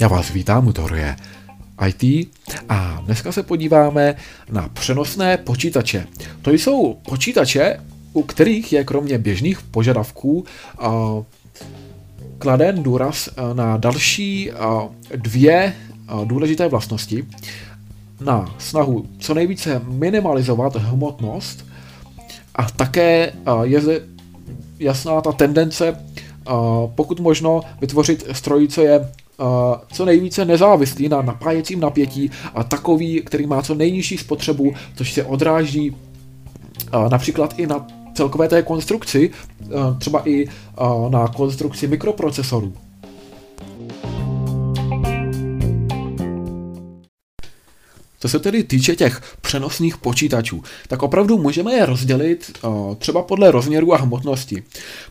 Já 0.00 0.08
vás 0.08 0.30
vítám 0.30 0.66
u 0.66 0.72
Torie 0.72 1.16
IT 1.86 2.28
a 2.68 3.00
dneska 3.04 3.32
se 3.32 3.42
podíváme 3.42 4.14
na 4.50 4.68
přenosné 4.68 5.36
počítače. 5.36 6.06
To 6.42 6.50
jsou 6.50 6.94
počítače, 6.94 7.80
u 8.12 8.22
kterých 8.22 8.72
je 8.72 8.84
kromě 8.84 9.18
běžných 9.18 9.62
požadavků 9.62 10.44
kladen 12.38 12.82
důraz 12.82 13.28
na 13.52 13.76
další 13.76 14.50
dvě 15.16 15.74
důležité 16.24 16.68
vlastnosti. 16.68 17.24
Na 18.20 18.54
snahu 18.58 19.06
co 19.18 19.34
nejvíce 19.34 19.82
minimalizovat 19.84 20.76
hmotnost 20.76 21.66
a 22.54 22.62
také 22.62 23.32
je 23.62 23.80
zde 23.80 24.15
jasná 24.78 25.20
ta 25.20 25.32
tendence 25.32 25.96
pokud 26.94 27.20
možno 27.20 27.60
vytvořit 27.80 28.26
stroj, 28.32 28.68
co 28.68 28.82
je 28.82 29.12
co 29.92 30.04
nejvíce 30.04 30.44
nezávislý 30.44 31.08
na 31.08 31.22
napájecím 31.22 31.80
napětí 31.80 32.30
a 32.54 32.64
takový, 32.64 33.22
který 33.24 33.46
má 33.46 33.62
co 33.62 33.74
nejnižší 33.74 34.18
spotřebu, 34.18 34.72
což 34.96 35.12
se 35.12 35.24
odráží 35.24 35.96
například 37.10 37.54
i 37.56 37.66
na 37.66 37.86
celkové 38.14 38.48
té 38.48 38.62
konstrukci, 38.62 39.30
třeba 39.98 40.28
i 40.28 40.46
na 41.08 41.28
konstrukci 41.28 41.86
mikroprocesorů. 41.86 42.72
Co 48.18 48.28
se 48.28 48.38
tedy 48.38 48.64
týče 48.64 48.96
těch 48.96 49.22
přenosných 49.40 49.96
počítačů, 49.96 50.62
tak 50.88 51.02
opravdu 51.02 51.38
můžeme 51.38 51.74
je 51.74 51.86
rozdělit 51.86 52.58
uh, 52.64 52.94
třeba 52.94 53.22
podle 53.22 53.50
rozměru 53.50 53.94
a 53.94 53.96
hmotnosti. 53.96 54.62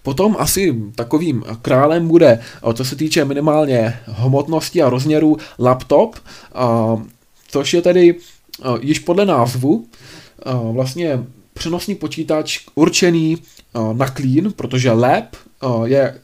Potom 0.04 0.36
asi 0.40 0.76
takovým 0.96 1.44
králem 1.62 2.08
bude, 2.08 2.40
uh, 2.62 2.74
co 2.74 2.86
se 2.86 2.96
týče 2.96 3.26
minimálně 3.26 4.00
hmotnosti 4.06 4.82
a 4.82 4.90
rozměru, 4.90 5.38
laptop, 5.60 6.16
uh, 6.16 7.02
což 7.48 7.74
je 7.74 7.82
tedy 7.82 8.16
již 8.80 9.00
podle 9.00 9.26
názvu 9.26 9.86
vlastně 10.72 11.20
přenosný 11.54 11.96
počítač 11.96 12.60
určený 12.76 13.38
na 13.94 14.08
clean, 14.08 14.52
protože 14.56 14.92
lab 14.92 15.36
je 15.86 16.20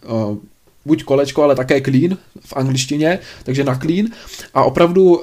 buď 0.85 1.03
kolečko, 1.03 1.43
ale 1.43 1.55
také 1.55 1.81
clean 1.81 2.17
v 2.39 2.53
angličtině, 2.53 3.19
takže 3.43 3.63
na 3.63 3.75
clean 3.75 4.05
a 4.53 4.63
opravdu 4.63 5.21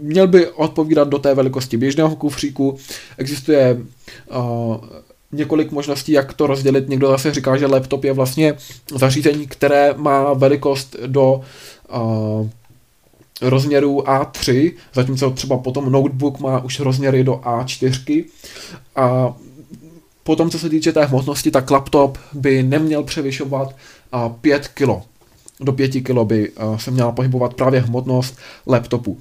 měl 0.00 0.26
by 0.26 0.48
odpovídat 0.48 1.08
do 1.08 1.18
té 1.18 1.34
velikosti 1.34 1.76
běžného 1.76 2.16
kufříku. 2.16 2.76
Existuje 3.18 3.78
uh, 4.36 4.76
několik 5.32 5.70
možností, 5.70 6.12
jak 6.12 6.32
to 6.32 6.46
rozdělit. 6.46 6.88
Někdo 6.88 7.08
zase 7.08 7.34
říká, 7.34 7.56
že 7.56 7.66
laptop 7.66 8.04
je 8.04 8.12
vlastně 8.12 8.54
zařízení, 8.94 9.46
které 9.46 9.94
má 9.96 10.32
velikost 10.32 10.96
do 11.06 11.40
uh, 11.94 12.48
rozměru 13.42 14.00
A3, 14.00 14.72
zatímco 14.94 15.30
třeba 15.30 15.58
potom 15.58 15.92
notebook 15.92 16.40
má 16.40 16.64
už 16.64 16.80
rozměry 16.80 17.24
do 17.24 17.34
A4. 17.34 18.24
A 18.96 19.34
potom, 20.22 20.50
co 20.50 20.58
se 20.58 20.68
týče 20.68 20.92
té 20.92 21.04
hmotnosti, 21.04 21.50
tak 21.50 21.70
laptop 21.70 22.18
by 22.32 22.62
neměl 22.62 23.02
převyšovat 23.02 23.76
5 24.40 24.68
kg. 24.68 24.88
Do 25.60 25.72
5 25.72 25.88
kg 25.88 26.24
by 26.24 26.52
se 26.76 26.90
měla 26.90 27.12
pohybovat 27.12 27.54
právě 27.54 27.80
hmotnost 27.80 28.36
laptopu. 28.66 29.18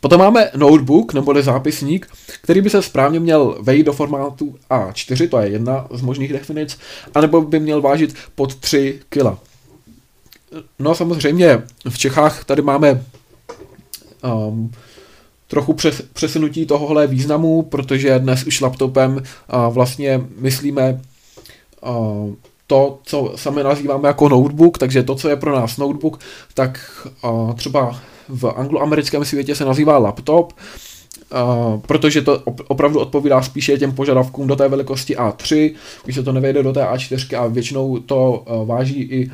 Potom 0.00 0.18
máme 0.18 0.50
notebook 0.56 1.14
neboli 1.14 1.42
zápisník, 1.42 2.08
který 2.42 2.60
by 2.60 2.70
se 2.70 2.82
správně 2.82 3.20
měl 3.20 3.58
vejít 3.60 3.86
do 3.86 3.92
formátu 3.92 4.56
A4, 4.70 5.28
to 5.28 5.38
je 5.38 5.48
jedna 5.48 5.86
z 5.90 6.02
možných 6.02 6.32
definic, 6.32 6.78
anebo 7.14 7.40
by 7.40 7.60
měl 7.60 7.80
vážit 7.80 8.14
pod 8.34 8.54
3 8.54 9.00
kg. 9.08 9.26
No 10.78 10.94
samozřejmě 10.94 11.62
v 11.88 11.98
Čechách 11.98 12.44
tady 12.44 12.62
máme 12.62 13.04
um, 14.24 14.72
trochu 15.46 15.72
přes, 15.72 16.02
přesunutí 16.12 16.66
tohohle 16.66 17.06
významu, 17.06 17.62
protože 17.62 18.18
dnes 18.18 18.44
už 18.44 18.60
laptopem 18.60 19.16
uh, 19.16 19.74
vlastně 19.74 20.20
myslíme 20.38 21.00
uh, 21.86 22.34
to, 22.66 22.98
co 23.02 23.32
sami 23.36 23.62
nazýváme 23.62 24.08
jako 24.08 24.28
notebook, 24.28 24.78
takže 24.78 25.02
to, 25.02 25.14
co 25.14 25.28
je 25.28 25.36
pro 25.36 25.54
nás 25.54 25.76
notebook, 25.76 26.20
tak 26.54 27.06
uh, 27.24 27.54
třeba 27.54 28.00
v 28.28 28.52
angloamerickém 28.56 29.24
světě 29.24 29.54
se 29.54 29.64
nazývá 29.64 29.98
laptop, 29.98 30.52
Uh, 31.32 31.80
protože 31.80 32.22
to 32.22 32.38
op- 32.38 32.64
opravdu 32.68 33.00
odpovídá 33.00 33.42
spíše 33.42 33.78
těm 33.78 33.92
požadavkům 33.92 34.46
do 34.46 34.56
té 34.56 34.68
velikosti 34.68 35.16
A3, 35.16 35.74
když 36.04 36.16
se 36.16 36.22
to 36.22 36.32
nevejde 36.32 36.62
do 36.62 36.72
té 36.72 36.84
A4 36.84 37.40
a 37.40 37.46
většinou 37.46 37.98
to 37.98 38.44
uh, 38.46 38.66
váží 38.66 39.02
i 39.02 39.30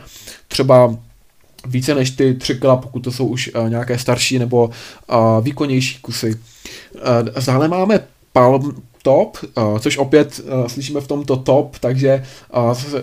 třeba 0.49 0.97
více 1.66 1.94
než 1.94 2.10
ty 2.10 2.34
3 2.34 2.55
kg, 2.55 2.65
pokud 2.82 3.00
to 3.00 3.12
jsou 3.12 3.27
už 3.27 3.50
uh, 3.55 3.69
nějaké 3.69 3.99
starší 3.99 4.38
nebo 4.38 4.71
výkonnější 5.41 5.99
kusy. 6.00 6.41
Dále 7.47 7.69
máme 7.69 8.00
Palm 8.32 8.82
Top, 9.03 9.38
což 9.81 9.99
opět 9.99 10.41
slyšíme 10.66 11.00
v 11.00 11.09
tomto 11.09 11.37
top, 11.37 11.78
takže 11.78 12.25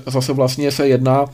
zase, 0.08 0.34
vlastně 0.34 0.72
se 0.72 0.88
jedná 0.88 1.26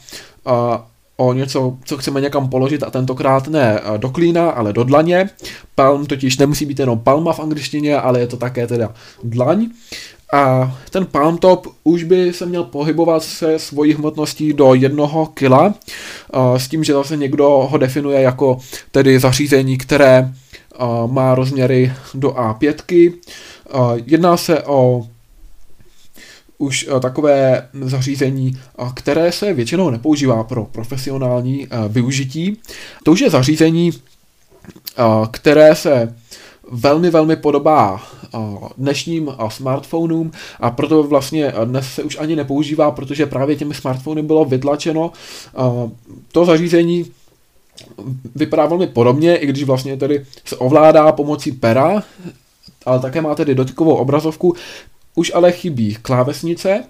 o 1.18 1.34
něco, 1.34 1.78
co 1.86 1.98
chceme 1.98 2.22
někam 2.22 2.50
položit 2.50 2.84
a 2.84 2.90
tentokrát 2.90 3.48
ne 3.48 3.80
eh, 3.80 3.98
do 3.98 4.10
klína, 4.10 4.50
ale 4.50 4.74
do 4.74 4.84
dlaně. 4.84 5.30
Palm 5.76 6.06
totiž 6.06 6.38
nemusí 6.38 6.66
být 6.66 6.80
jenom 6.80 7.00
palma 7.00 7.34
v 7.34 7.40
angličtině, 7.40 7.98
ale 7.98 8.20
je 8.20 8.28
to 8.28 8.38
také 8.38 8.68
teda 8.68 8.94
dlaň. 9.24 9.70
A 10.34 10.78
ten 10.90 11.06
palm 11.06 11.38
top 11.38 11.68
už 11.84 12.04
by 12.04 12.34
se 12.34 12.46
měl 12.46 12.64
pohybovat 12.64 13.24
se 13.24 13.60
svojí 13.60 13.94
hmotností 13.94 14.54
do 14.54 14.74
jednoho 14.74 15.26
kila, 15.26 15.74
eh, 16.34 16.60
s 16.60 16.68
tím, 16.68 16.84
že 16.84 16.94
zase 16.94 17.18
někdo 17.18 17.68
ho 17.72 17.78
definuje 17.78 18.22
jako 18.22 18.60
tedy 18.92 19.20
zařízení, 19.20 19.78
které 19.78 20.34
eh, 20.80 20.84
má 21.08 21.36
rozměry 21.36 21.94
do 22.14 22.30
A5. 22.30 23.14
Jedná 24.06 24.38
se 24.38 24.64
o 24.64 25.08
už 26.58 26.88
eh, 26.90 27.00
takové 27.00 27.70
zařízení, 27.82 28.58
eh, 28.58 28.84
které 28.94 29.32
se 29.32 29.54
většinou 29.54 29.90
nepoužívá 29.90 30.44
pro 30.44 30.66
profesionální 30.66 31.68
eh, 31.68 31.78
využití. 31.88 32.58
To 33.04 33.12
už 33.12 33.20
je 33.20 33.30
zařízení, 33.30 33.92
které 35.32 35.76
se 35.76 36.16
velmi, 36.72 37.10
velmi 37.10 37.36
podobá 37.36 38.02
dnešním 38.78 39.32
smartphonům 39.50 40.32
a 40.60 40.72
proto 40.72 41.04
vlastně 41.04 41.54
dnes 41.66 41.94
se 41.94 42.04
už 42.04 42.18
ani 42.20 42.36
nepoužívá, 42.36 42.92
protože 42.92 43.26
právě 43.26 43.56
těmi 43.56 43.74
smartfony 43.74 44.22
bylo 44.22 44.46
vytlačeno. 44.46 45.12
To 46.32 46.46
zařízení 46.46 47.12
vypadá 48.36 48.66
velmi 48.66 48.88
podobně, 48.88 49.36
i 49.36 49.48
když 49.48 49.64
vlastně 49.64 49.98
tedy 49.98 50.26
se 50.46 50.56
ovládá 50.56 51.12
pomocí 51.12 51.52
pera, 51.52 52.04
ale 52.86 53.00
také 53.00 53.22
má 53.22 53.36
tedy 53.36 53.56
dotykovou 53.56 53.96
obrazovku, 53.96 54.56
už 55.18 55.32
ale 55.36 55.52
chybí 55.52 55.98
klávesnice 56.02 56.84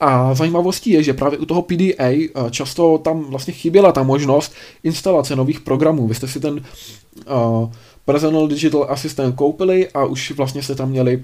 a 0.00 0.34
zajímavostí 0.34 0.90
je, 0.90 1.02
že 1.02 1.12
právě 1.12 1.38
u 1.38 1.44
toho 1.44 1.62
PDA 1.62 1.94
eh, 1.98 2.28
často 2.50 2.98
tam 2.98 3.24
vlastně 3.24 3.52
chyběla 3.52 3.92
ta 3.92 4.02
možnost 4.02 4.54
instalace 4.82 5.36
nových 5.36 5.60
programů. 5.60 6.08
Vy 6.08 6.14
jste 6.14 6.28
si 6.28 6.40
ten 6.40 6.54
uh, 6.54 7.72
Personal 8.04 8.48
Digital 8.48 8.86
Assistant 8.90 9.34
koupili 9.34 9.88
a 9.88 10.04
už 10.04 10.30
vlastně 10.30 10.62
jste 10.62 10.74
tam 10.74 10.90
měli 10.90 11.16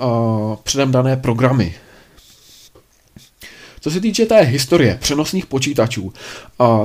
uh, 0.00 0.56
předem 0.62 0.92
dané 0.92 1.16
programy. 1.16 1.74
Co 3.88 3.92
se 3.92 4.00
týče 4.00 4.26
té 4.26 4.40
historie 4.40 4.98
přenosných 5.00 5.46
počítačů, 5.46 6.12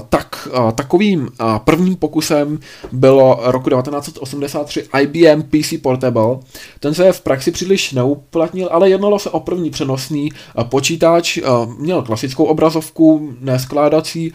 tak 0.09 0.47
takovým 0.75 1.29
prvním 1.63 1.95
pokusem 1.95 2.59
bylo 2.91 3.39
roku 3.43 3.69
1983 3.69 4.83
IBM 5.01 5.43
PC 5.43 5.73
Portable. 5.81 6.37
Ten 6.79 6.93
se 6.93 7.11
v 7.11 7.21
praxi 7.21 7.51
příliš 7.51 7.91
neuplatnil, 7.91 8.69
ale 8.71 8.89
jednalo 8.89 9.19
se 9.19 9.29
o 9.29 9.39
první 9.39 9.69
přenosný 9.69 10.31
počítač. 10.63 11.39
Měl 11.77 12.01
klasickou 12.01 12.43
obrazovku, 12.43 13.33
neskládací. 13.39 14.33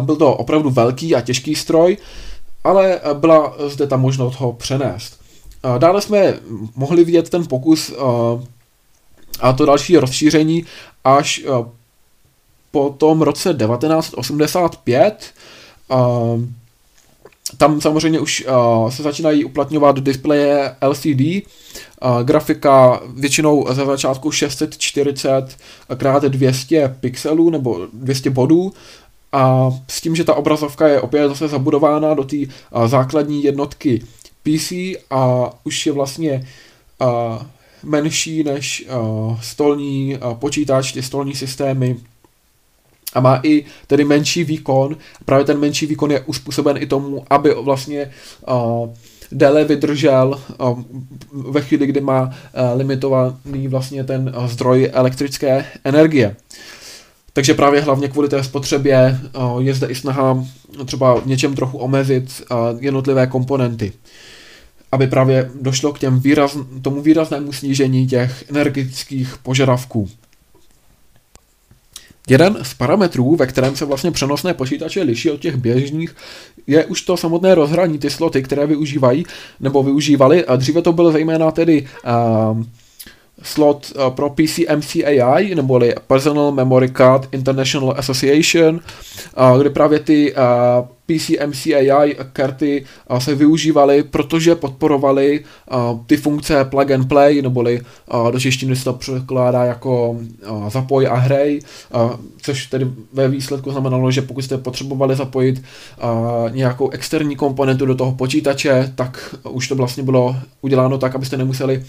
Byl 0.00 0.16
to 0.16 0.34
opravdu 0.34 0.70
velký 0.70 1.14
a 1.14 1.20
těžký 1.20 1.54
stroj, 1.54 1.96
ale 2.64 3.00
byla 3.14 3.56
zde 3.66 3.86
ta 3.86 3.96
možnost 3.96 4.34
ho 4.34 4.52
přenést. 4.52 5.20
Dále 5.78 6.00
jsme 6.00 6.34
mohli 6.76 7.04
vidět 7.04 7.30
ten 7.30 7.46
pokus 7.46 7.92
a 9.40 9.52
to 9.52 9.66
další 9.66 9.96
rozšíření 9.96 10.66
až 11.04 11.40
eh, 11.44 11.68
po 12.70 12.94
tom 12.98 13.22
roce 13.22 13.54
1985. 13.54 15.34
Tam 17.56 17.80
samozřejmě 17.80 18.20
už 18.20 18.44
eh, 18.46 18.90
se 18.90 19.02
začínají 19.02 19.44
uplatňovat 19.44 20.00
displeje 20.00 20.76
LCD, 20.88 21.20
eh, 21.20 21.42
grafika 22.24 23.00
většinou 23.14 23.66
ze 23.70 23.84
začátku 23.84 24.30
640 24.30 25.56
x 25.92 26.24
200 26.28 26.96
pixelů 27.00 27.50
nebo 27.50 27.86
200 27.92 28.30
bodů, 28.30 28.72
a 29.32 29.70
s 29.88 30.00
tím, 30.00 30.16
že 30.16 30.24
ta 30.24 30.34
obrazovka 30.34 30.88
je 30.88 31.00
opět 31.00 31.28
zase 31.28 31.48
zabudována 31.48 32.14
do 32.14 32.24
té 32.24 32.36
základní 32.86 33.44
jednotky 33.44 34.02
PC 34.42 34.72
a 35.10 35.50
už 35.64 35.86
je 35.86 35.92
vlastně 35.92 36.46
menší 37.82 38.44
než 38.44 38.86
uh, 38.88 39.40
stolní 39.40 40.18
uh, 40.18 40.34
počítač, 40.34 40.92
ty 40.92 41.02
stolní 41.02 41.34
systémy 41.34 41.96
a 43.14 43.20
má 43.20 43.40
i 43.42 43.64
tedy 43.86 44.04
menší 44.04 44.44
výkon. 44.44 44.96
Právě 45.24 45.44
ten 45.44 45.58
menší 45.58 45.86
výkon 45.86 46.10
je 46.10 46.20
uspůsoben 46.20 46.76
i 46.76 46.86
tomu, 46.86 47.24
aby 47.30 47.54
vlastně 47.54 48.10
uh, 48.48 48.90
déle 49.32 49.64
vydržel 49.64 50.40
uh, 50.60 50.82
ve 51.32 51.60
chvíli, 51.60 51.86
kdy 51.86 52.00
má 52.00 52.22
uh, 52.22 52.30
limitovaný 52.78 53.68
vlastně 53.68 54.04
ten 54.04 54.34
uh, 54.36 54.46
zdroj 54.46 54.90
elektrické 54.92 55.64
energie. 55.84 56.36
Takže 57.32 57.54
právě 57.54 57.80
hlavně 57.80 58.08
kvůli 58.08 58.28
té 58.28 58.44
spotřebě 58.44 59.20
je 59.58 59.74
zde 59.74 59.86
i 59.86 59.94
snaha 59.94 60.44
třeba 60.84 61.22
něčem 61.24 61.54
trochu 61.54 61.78
omezit 61.78 62.42
jednotlivé 62.80 63.26
komponenty 63.26 63.92
aby 64.96 65.06
právě 65.06 65.50
došlo 65.60 65.92
k 65.92 65.98
těm 65.98 66.20
výraz, 66.20 66.56
tomu 66.82 67.02
výraznému 67.02 67.52
snížení 67.52 68.06
těch 68.06 68.44
energetických 68.50 69.36
požadavků. 69.42 70.08
Jeden 72.28 72.58
z 72.62 72.74
parametrů, 72.74 73.36
ve 73.36 73.46
kterém 73.46 73.76
se 73.76 73.84
vlastně 73.84 74.10
přenosné 74.10 74.54
počítače 74.54 75.02
liší 75.02 75.30
od 75.30 75.40
těch 75.40 75.56
běžných, 75.56 76.16
je 76.66 76.84
už 76.84 77.02
to 77.02 77.16
samotné 77.16 77.54
rozhraní, 77.54 77.98
ty 77.98 78.10
sloty, 78.10 78.42
které 78.42 78.66
využívají 78.66 79.26
nebo 79.60 79.82
využívali. 79.82 80.44
A 80.44 80.56
dříve 80.56 80.82
to 80.82 80.92
byl 80.92 81.12
zejména 81.12 81.50
tedy 81.50 81.86
uh, 82.04 82.62
slot 83.42 83.92
uh, 83.96 84.10
pro 84.10 84.30
PCMCAI, 84.30 85.54
neboli 85.54 85.94
Personal 86.06 86.52
Memory 86.52 86.90
Card 86.90 87.28
International 87.32 87.94
Association, 87.98 88.74
uh, 88.74 89.60
kde 89.60 89.70
právě 89.70 89.98
ty 89.98 90.34
uh, 90.34 90.95
PCMCAI 91.06 92.16
karty 92.32 92.84
se 93.18 93.34
využívaly, 93.34 94.02
protože 94.02 94.54
podporovaly 94.54 95.44
ty 96.06 96.16
funkce 96.16 96.64
plug 96.64 96.90
and 96.90 97.08
play, 97.08 97.42
neboli 97.42 97.80
do 98.30 98.40
češtiny 98.40 98.76
se 98.76 98.84
to 98.84 98.92
překládá 98.92 99.64
jako 99.64 100.16
zapoj 100.68 101.06
a 101.06 101.14
hrej, 101.14 101.60
což 102.42 102.66
tedy 102.66 102.90
ve 103.12 103.28
výsledku 103.28 103.70
znamenalo, 103.70 104.10
že 104.10 104.22
pokud 104.22 104.42
jste 104.42 104.58
potřebovali 104.58 105.16
zapojit 105.16 105.62
nějakou 106.50 106.90
externí 106.90 107.36
komponentu 107.36 107.86
do 107.86 107.94
toho 107.94 108.12
počítače, 108.12 108.92
tak 108.94 109.34
už 109.50 109.68
to 109.68 109.74
vlastně 109.74 110.02
bylo 110.02 110.36
uděláno 110.60 110.98
tak, 110.98 111.14
abyste 111.14 111.36
nemuseli 111.36 111.84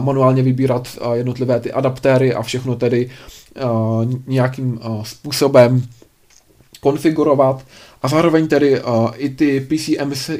manuálně 0.00 0.42
vybírat 0.42 0.88
jednotlivé 1.12 1.60
ty 1.60 1.72
adaptéry 1.72 2.34
a 2.34 2.42
všechno 2.42 2.76
tedy 2.76 3.10
nějakým 4.26 4.80
způsobem 5.02 5.82
konfigurovat 6.80 7.64
a 8.04 8.08
zároveň 8.08 8.48
tedy 8.48 8.80
uh, 8.80 9.10
i 9.16 9.28
ty 9.28 9.60
PCMC 9.60 10.30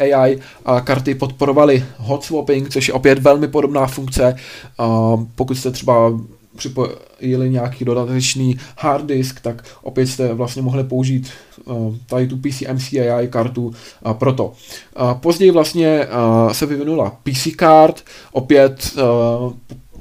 AI 0.00 0.36
uh, 0.36 0.80
karty 0.80 1.14
podporovaly 1.14 1.84
hot 1.96 2.24
swapping, 2.24 2.70
což 2.70 2.88
je 2.88 2.94
opět 2.94 3.18
velmi 3.18 3.48
podobná 3.48 3.86
funkce, 3.86 4.36
uh, 4.78 5.24
pokud 5.34 5.54
jste 5.54 5.70
třeba 5.70 6.20
připojili 6.56 7.50
nějaký 7.50 7.84
dodatečný 7.84 8.56
hard 8.78 9.06
disk, 9.06 9.40
tak 9.40 9.64
opět 9.82 10.06
jste 10.06 10.34
vlastně 10.34 10.62
mohli 10.62 10.84
použít 10.84 11.30
uh, 11.64 11.94
tady 12.06 12.26
tu 12.28 12.36
PCMCAI 12.36 13.28
kartu 13.28 13.66
uh, 13.66 14.12
proto. 14.12 14.52
Uh, 15.00 15.14
později 15.14 15.50
vlastně 15.50 16.06
uh, 16.06 16.52
se 16.52 16.66
vyvinula 16.66 17.10
PC 17.22 17.48
card, 17.58 18.02
opět 18.32 18.92
uh, 18.96 19.52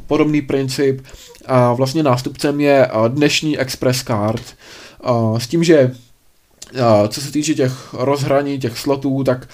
podobný 0.07 0.41
princip 0.41 1.01
a 1.45 1.73
vlastně 1.73 2.03
nástupcem 2.03 2.59
je 2.61 2.87
uh, 2.87 3.07
dnešní 3.07 3.59
Express 3.59 4.03
card, 4.03 4.43
uh, 5.09 5.37
s 5.37 5.47
tím, 5.47 5.63
že 5.63 5.91
co 7.07 7.21
se 7.21 7.31
týče 7.31 7.53
těch 7.53 7.93
rozhraní, 7.93 8.59
těch 8.59 8.77
slotů, 8.77 9.23
tak 9.23 9.49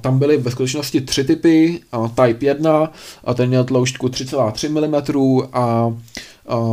tam 0.00 0.18
byly 0.18 0.36
ve 0.36 0.50
skutečnosti 0.50 1.00
tři 1.00 1.24
typy. 1.24 1.80
Type 2.08 2.46
1, 2.46 2.92
a 3.24 3.34
ten 3.34 3.48
měl 3.48 3.64
tloušťku 3.64 4.08
3,3 4.08 4.70
mm 4.70 5.48
a 5.52 5.92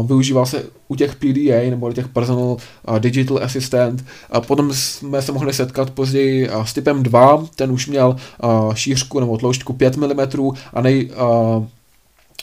využíval 0.04 0.46
se 0.46 0.64
u 0.88 0.96
těch 0.96 1.16
PDA 1.16 1.70
nebo 1.70 1.94
těch 1.94 2.08
Personal 2.08 2.58
Digital 3.00 3.40
Assistant. 3.44 4.06
A 4.32 4.42
potom 4.42 4.74
jsme 4.74 5.22
se 5.22 5.32
mohli 5.32 5.54
setkat 5.54 5.90
později 5.90 6.50
s 6.64 6.74
typem 6.74 7.04
2, 7.04 7.46
ten 7.56 7.72
už 7.72 7.88
měl 7.88 8.16
šířku 8.74 9.20
nebo 9.20 9.38
tloušťku 9.38 9.74
5 9.74 9.98
mm 9.98 10.20
a 10.74 10.82
nej, 10.82 11.12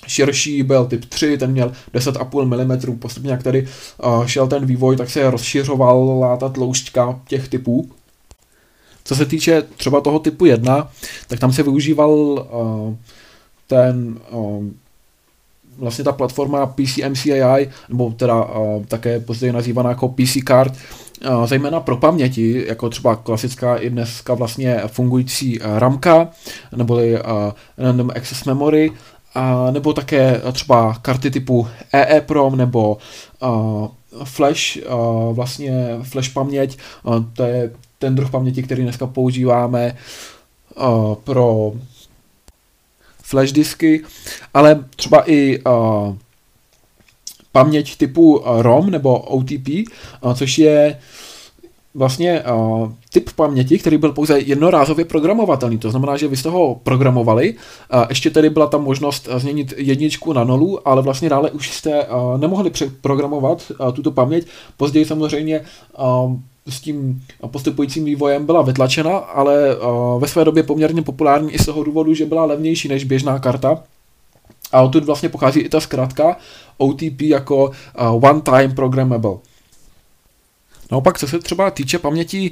širší 0.08 0.62
byl 0.62 0.84
typ 0.84 1.04
3, 1.04 1.38
ten 1.38 1.52
měl 1.52 1.72
10,5 1.94 2.90
mm, 2.90 2.98
postupně 2.98 3.30
jak 3.30 3.42
tady 3.42 3.66
uh, 4.04 4.26
šel 4.26 4.46
ten 4.46 4.66
vývoj, 4.66 4.96
tak 4.96 5.10
se 5.10 5.30
rozšiřovala 5.30 6.36
ta 6.36 6.48
tloušťka 6.48 7.20
těch 7.28 7.48
typů. 7.48 7.90
Co 9.04 9.16
se 9.16 9.26
týče 9.26 9.62
třeba 9.76 10.00
toho 10.00 10.18
typu 10.18 10.46
1, 10.46 10.90
tak 11.28 11.38
tam 11.38 11.52
se 11.52 11.62
využíval 11.62 12.10
uh, 12.12 12.94
ten 13.66 14.18
uh, 14.30 14.64
vlastně 15.78 16.04
ta 16.04 16.12
platforma 16.12 16.66
PCMCAI, 16.66 17.68
nebo 17.88 18.10
teda 18.10 18.48
také 18.88 19.20
později 19.20 19.52
nazývaná 19.52 19.90
jako 19.90 20.08
PC 20.08 20.36
Card, 20.48 20.72
zejména 21.44 21.80
pro 21.80 21.96
paměti, 21.96 22.64
jako 22.68 22.90
třeba 22.90 23.16
klasická 23.16 23.76
i 23.76 23.90
dneska 23.90 24.34
vlastně 24.34 24.80
fungující 24.86 25.58
ramka, 25.62 26.28
neboli 26.76 27.18
Random 27.78 28.10
Access 28.16 28.44
Memory, 28.44 28.90
a 29.38 29.70
nebo 29.70 29.92
také 29.92 30.40
třeba 30.52 30.94
karty 31.02 31.30
typu 31.30 31.68
EEPROM 31.92 32.56
nebo 32.56 32.98
Flash, 34.24 34.78
vlastně 35.32 35.98
Flash 36.02 36.28
paměť, 36.28 36.78
to 37.32 37.42
je 37.42 37.70
ten 37.98 38.14
druh 38.14 38.30
paměti, 38.30 38.62
který 38.62 38.82
dneska 38.82 39.06
používáme 39.06 39.96
pro 41.24 41.72
flash 43.22 43.52
disky, 43.52 44.04
ale 44.54 44.84
třeba 44.96 45.30
i 45.30 45.62
paměť 47.52 47.96
typu 47.96 48.42
ROM 48.44 48.90
nebo 48.90 49.18
OTP, 49.18 49.68
což 50.34 50.58
je 50.58 50.98
vlastně 51.94 52.42
uh, 52.42 52.92
typ 53.12 53.30
paměti, 53.36 53.78
který 53.78 53.98
byl 53.98 54.12
pouze 54.12 54.38
jednorázově 54.38 55.04
programovatelný. 55.04 55.78
To 55.78 55.90
znamená, 55.90 56.16
že 56.16 56.28
vy 56.28 56.36
jste 56.36 56.48
ho 56.48 56.74
programovali, 56.82 57.54
uh, 57.54 58.04
ještě 58.08 58.30
tedy 58.30 58.50
byla 58.50 58.66
tam 58.66 58.84
možnost 58.84 59.28
změnit 59.36 59.74
jedničku 59.76 60.32
na 60.32 60.44
nulu, 60.44 60.88
ale 60.88 61.02
vlastně 61.02 61.28
dále 61.28 61.50
už 61.50 61.70
jste 61.70 62.06
uh, 62.06 62.40
nemohli 62.40 62.70
přeprogramovat 62.70 63.72
uh, 63.80 63.92
tuto 63.92 64.10
paměť. 64.10 64.46
Později 64.76 65.04
samozřejmě 65.04 65.60
uh, 65.98 66.32
s 66.68 66.80
tím 66.80 67.22
postupujícím 67.50 68.04
vývojem 68.04 68.46
byla 68.46 68.62
vytlačena, 68.62 69.16
ale 69.16 69.76
uh, 69.76 70.20
ve 70.20 70.28
své 70.28 70.44
době 70.44 70.62
poměrně 70.62 71.02
populární 71.02 71.52
i 71.52 71.58
z 71.58 71.66
toho 71.66 71.84
důvodu, 71.84 72.14
že 72.14 72.26
byla 72.26 72.44
levnější 72.44 72.88
než 72.88 73.04
běžná 73.04 73.38
karta. 73.38 73.82
A 74.72 74.82
odtud 74.82 75.04
vlastně 75.04 75.28
pochází 75.28 75.60
i 75.60 75.68
ta 75.68 75.80
zkrátka 75.80 76.36
OTP 76.78 77.20
jako 77.20 77.64
uh, 77.64 78.24
One 78.30 78.40
Time 78.40 78.74
Programmable. 78.74 79.36
Naopak, 80.90 81.18
co 81.18 81.28
se 81.28 81.38
třeba 81.38 81.70
týče 81.70 81.98
paměti 81.98 82.50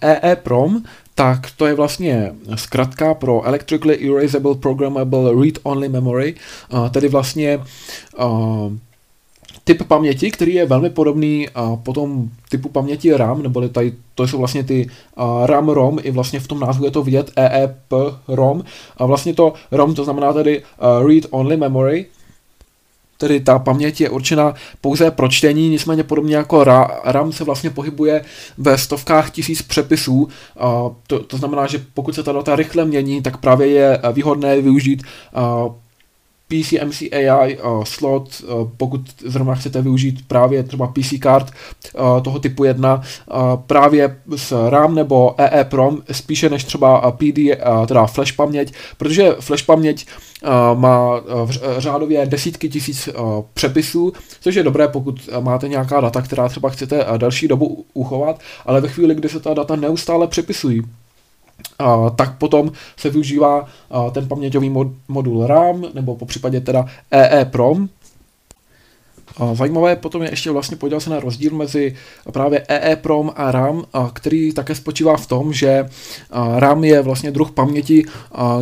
EEPROM, 0.00 0.82
tak 1.14 1.50
to 1.56 1.66
je 1.66 1.74
vlastně 1.74 2.32
zkratka 2.54 3.14
pro 3.14 3.46
Electrically 3.46 4.10
Erasable 4.10 4.54
Programmable 4.54 5.32
Read-Only 5.32 5.88
Memory, 5.88 6.34
uh, 6.72 6.88
tedy 6.88 7.08
vlastně 7.08 7.58
uh, 8.18 8.72
typ 9.64 9.82
paměti, 9.82 10.30
který 10.30 10.54
je 10.54 10.66
velmi 10.66 10.90
podobný 10.90 11.48
potom 11.82 12.30
typu 12.48 12.68
paměti 12.68 13.16
RAM, 13.16 13.42
neboli 13.42 13.68
tady 13.68 13.92
to 14.14 14.26
jsou 14.28 14.38
vlastně 14.38 14.64
ty 14.64 14.88
RAM 15.44 15.68
ROM, 15.68 15.98
i 16.02 16.10
vlastně 16.10 16.40
v 16.40 16.48
tom 16.48 16.60
názvu 16.60 16.84
je 16.84 16.90
to 16.90 17.02
vidět 17.02 17.30
EEP 17.36 17.92
ROM. 18.28 18.64
A 18.96 19.06
vlastně 19.06 19.34
to 19.34 19.52
ROM, 19.70 19.94
to 19.94 20.04
znamená 20.04 20.32
tedy 20.32 20.62
Read 21.06 21.24
Only 21.30 21.56
Memory, 21.56 22.06
tedy 23.18 23.40
ta 23.40 23.58
paměť 23.58 24.00
je 24.00 24.10
určena 24.10 24.54
pouze 24.80 25.10
pro 25.10 25.28
čtení, 25.28 25.68
nicméně 25.68 26.02
podobně 26.02 26.36
jako 26.36 26.64
RAM 27.04 27.32
se 27.32 27.44
vlastně 27.44 27.70
pohybuje 27.70 28.24
ve 28.58 28.78
stovkách 28.78 29.30
tisíc 29.30 29.62
přepisů. 29.62 30.28
To, 31.06 31.18
to 31.18 31.36
znamená, 31.36 31.66
že 31.66 31.84
pokud 31.94 32.14
se 32.14 32.22
ta 32.22 32.32
data 32.32 32.56
rychle 32.56 32.84
mění, 32.84 33.22
tak 33.22 33.36
právě 33.36 33.68
je 33.68 33.98
výhodné 34.12 34.60
využít 34.60 35.02
PCMC 36.48 37.02
AI 37.12 37.58
uh, 37.58 37.84
slot, 37.84 38.28
uh, 38.42 38.68
pokud 38.76 39.00
zrovna 39.24 39.54
chcete 39.54 39.82
využít 39.82 40.28
právě 40.28 40.62
třeba 40.62 40.86
PC 40.86 41.14
card 41.22 41.50
uh, 41.94 42.22
toho 42.22 42.38
typu 42.38 42.64
1, 42.64 42.94
uh, 42.94 43.02
právě 43.66 44.16
s 44.36 44.70
RAM 44.70 44.94
nebo 44.94 45.34
EEPROM, 45.38 46.02
spíše 46.12 46.50
než 46.50 46.64
třeba 46.64 47.10
PD, 47.10 47.38
uh, 47.38 47.86
teda 47.86 48.06
flash 48.06 48.32
paměť, 48.32 48.72
protože 48.96 49.34
flash 49.40 49.62
paměť 49.62 50.06
uh, 50.42 50.80
má 50.80 51.20
uh, 51.20 51.50
řádově 51.78 52.26
desítky 52.26 52.68
tisíc 52.68 53.08
uh, 53.08 53.44
přepisů, 53.54 54.12
což 54.40 54.54
je 54.54 54.62
dobré, 54.62 54.88
pokud 54.88 55.28
máte 55.40 55.68
nějaká 55.68 56.00
data, 56.00 56.22
která 56.22 56.48
třeba 56.48 56.68
chcete 56.68 57.06
uh, 57.06 57.18
další 57.18 57.48
dobu 57.48 57.84
uchovat, 57.94 58.40
ale 58.66 58.80
ve 58.80 58.88
chvíli, 58.88 59.14
kdy 59.14 59.28
se 59.28 59.40
ta 59.40 59.54
data 59.54 59.76
neustále 59.76 60.26
přepisují, 60.26 60.82
a, 61.78 62.10
tak 62.10 62.38
potom 62.38 62.72
se 62.96 63.10
využívá 63.10 63.66
a, 63.90 64.10
ten 64.10 64.28
paměťový 64.28 64.70
mod, 64.70 64.88
modul 65.08 65.46
RAM, 65.46 65.84
nebo 65.94 66.16
po 66.16 66.26
případě 66.26 66.60
teda 66.60 66.86
EEPROM. 67.10 67.88
Zajímavé 69.52 69.96
potom 69.96 70.22
je 70.22 70.30
ještě 70.30 70.50
vlastně 70.50 70.76
podívat 70.76 71.00
se 71.00 71.10
na 71.10 71.20
rozdíl 71.20 71.54
mezi 71.54 71.94
právě 72.32 72.64
EEPROM 72.68 73.32
a 73.36 73.50
RAM, 73.52 73.84
který 74.12 74.52
také 74.52 74.74
spočívá 74.74 75.16
v 75.16 75.26
tom, 75.26 75.52
že 75.52 75.88
RAM 76.56 76.84
je 76.84 77.02
vlastně 77.02 77.30
druh 77.30 77.50
paměti, 77.50 78.04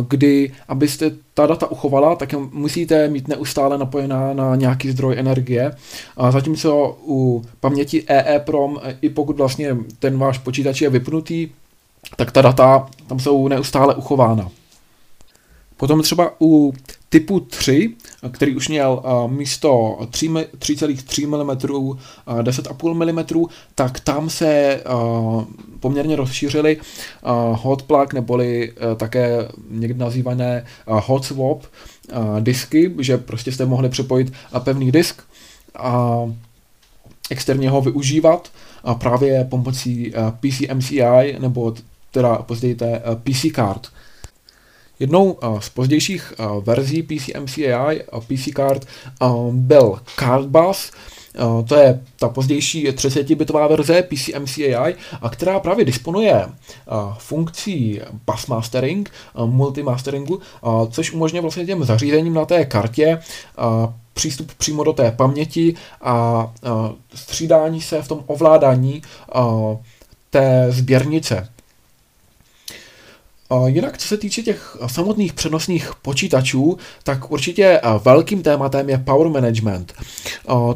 kdy 0.07 0.51
abyste 0.67 1.11
ta 1.33 1.47
data 1.47 1.71
uchovala, 1.71 2.15
tak 2.15 2.33
musíte 2.51 3.07
mít 3.07 3.27
neustále 3.27 3.77
napojená 3.77 4.33
na 4.33 4.55
nějaký 4.55 4.91
zdroj 4.91 5.15
energie. 5.19 5.71
Zatímco 6.29 6.97
u 7.07 7.41
paměti 7.59 8.03
EEPROM, 8.07 8.79
i 9.01 9.09
pokud 9.09 9.37
vlastně 9.37 9.77
ten 9.99 10.17
váš 10.17 10.37
počítač 10.37 10.81
je 10.81 10.89
vypnutý, 10.89 11.49
tak 12.15 12.31
ta 12.31 12.41
data 12.41 12.87
tam 13.07 13.19
jsou 13.19 13.47
neustále 13.47 13.95
uchována. 13.95 14.49
Potom 15.77 16.01
třeba 16.01 16.31
u 16.41 16.73
typu 17.09 17.39
3, 17.39 17.95
který 18.31 18.55
už 18.55 18.69
měl 18.69 19.03
místo 19.27 19.97
3,3 20.01 21.27
mm 21.27 21.49
10,5 22.41 22.93
mm, 22.93 23.45
tak 23.75 23.99
tam 23.99 24.29
se 24.29 24.83
poměrně 25.79 26.15
rozšířily 26.15 26.77
hot 27.51 27.83
plug 27.83 28.13
neboli 28.13 28.73
také 28.97 29.47
někdy 29.69 29.99
nazývané 29.99 30.65
hot 30.87 31.25
swap 31.25 31.63
disky, 32.39 32.95
že 32.99 33.17
prostě 33.17 33.51
jste 33.51 33.65
mohli 33.65 33.89
připojit 33.89 34.33
pevný 34.59 34.91
disk 34.91 35.21
a 35.75 36.21
externě 37.29 37.69
ho 37.69 37.81
využívat 37.81 38.51
právě 38.99 39.43
pomocí 39.43 40.13
PCMCI 40.39 41.35
nebo 41.39 41.73
teda 42.11 42.35
později 42.35 42.75
té 42.75 43.01
PC 43.23 43.45
card. 43.55 43.87
Jednou 44.99 45.37
eh, 45.41 45.61
z 45.61 45.69
pozdějších 45.69 46.33
eh, 46.39 46.45
verzí 46.61 47.03
PCMCI 47.03 47.73
a 48.11 48.19
PC 48.19 48.49
card 48.55 48.85
eh, 48.85 49.25
byl 49.51 49.99
Card 50.19 50.45
Bus, 50.45 50.91
to 51.67 51.75
je 51.75 52.03
ta 52.19 52.29
pozdější 52.29 52.87
30-bitová 52.87 53.69
verze 53.69 54.03
PCMCI, 54.03 54.75
a 55.21 55.29
která 55.29 55.59
právě 55.59 55.85
disponuje 55.85 56.45
funkcí 57.17 58.01
bus 58.25 58.47
mastering, 58.47 59.11
multimasteringu, 59.45 60.39
což 60.91 61.11
umožňuje 61.11 61.41
vlastně 61.41 61.65
těm 61.65 61.83
zařízením 61.83 62.33
na 62.33 62.45
té 62.45 62.65
kartě 62.65 63.19
přístup 64.13 64.53
přímo 64.53 64.83
do 64.83 64.93
té 64.93 65.11
paměti 65.11 65.75
a 66.01 66.47
střídání 67.15 67.81
se 67.81 68.01
v 68.01 68.07
tom 68.07 68.23
ovládání 68.27 69.01
té 70.29 70.67
sběrnice. 70.69 71.49
Jinak, 73.65 73.97
co 73.97 74.07
se 74.07 74.17
týče 74.17 74.41
těch 74.41 74.77
samotných 74.87 75.33
přenosných 75.33 75.91
počítačů, 76.01 76.77
tak 77.03 77.31
určitě 77.31 77.81
velkým 78.05 78.43
tématem 78.43 78.89
je 78.89 78.97
power 78.97 79.29
management. 79.29 79.93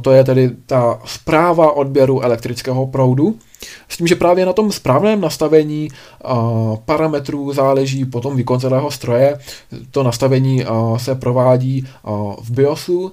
To 0.02 0.12
je 0.12 0.24
tedy 0.24 0.52
ta 0.66 1.02
zpráva 1.06 1.72
odběru 1.72 2.22
elektrického 2.22 2.88
proudu. 2.88 3.36
S 3.90 3.98
tím, 3.98 4.08
že 4.08 4.16
právě 4.16 4.46
na 4.46 4.54
tom 4.54 4.72
správném 4.72 5.22
nastavení 5.22 5.88
parametrů 6.86 7.54
záleží 7.54 8.06
potom 8.06 8.36
výkon 8.36 8.60
celého 8.60 8.92
stroje. 8.92 9.40
To 9.92 10.04
nastavení 10.04 10.66
se 10.98 11.16
provádí 11.16 11.88
v 12.42 12.52
BIOSu, 12.52 13.12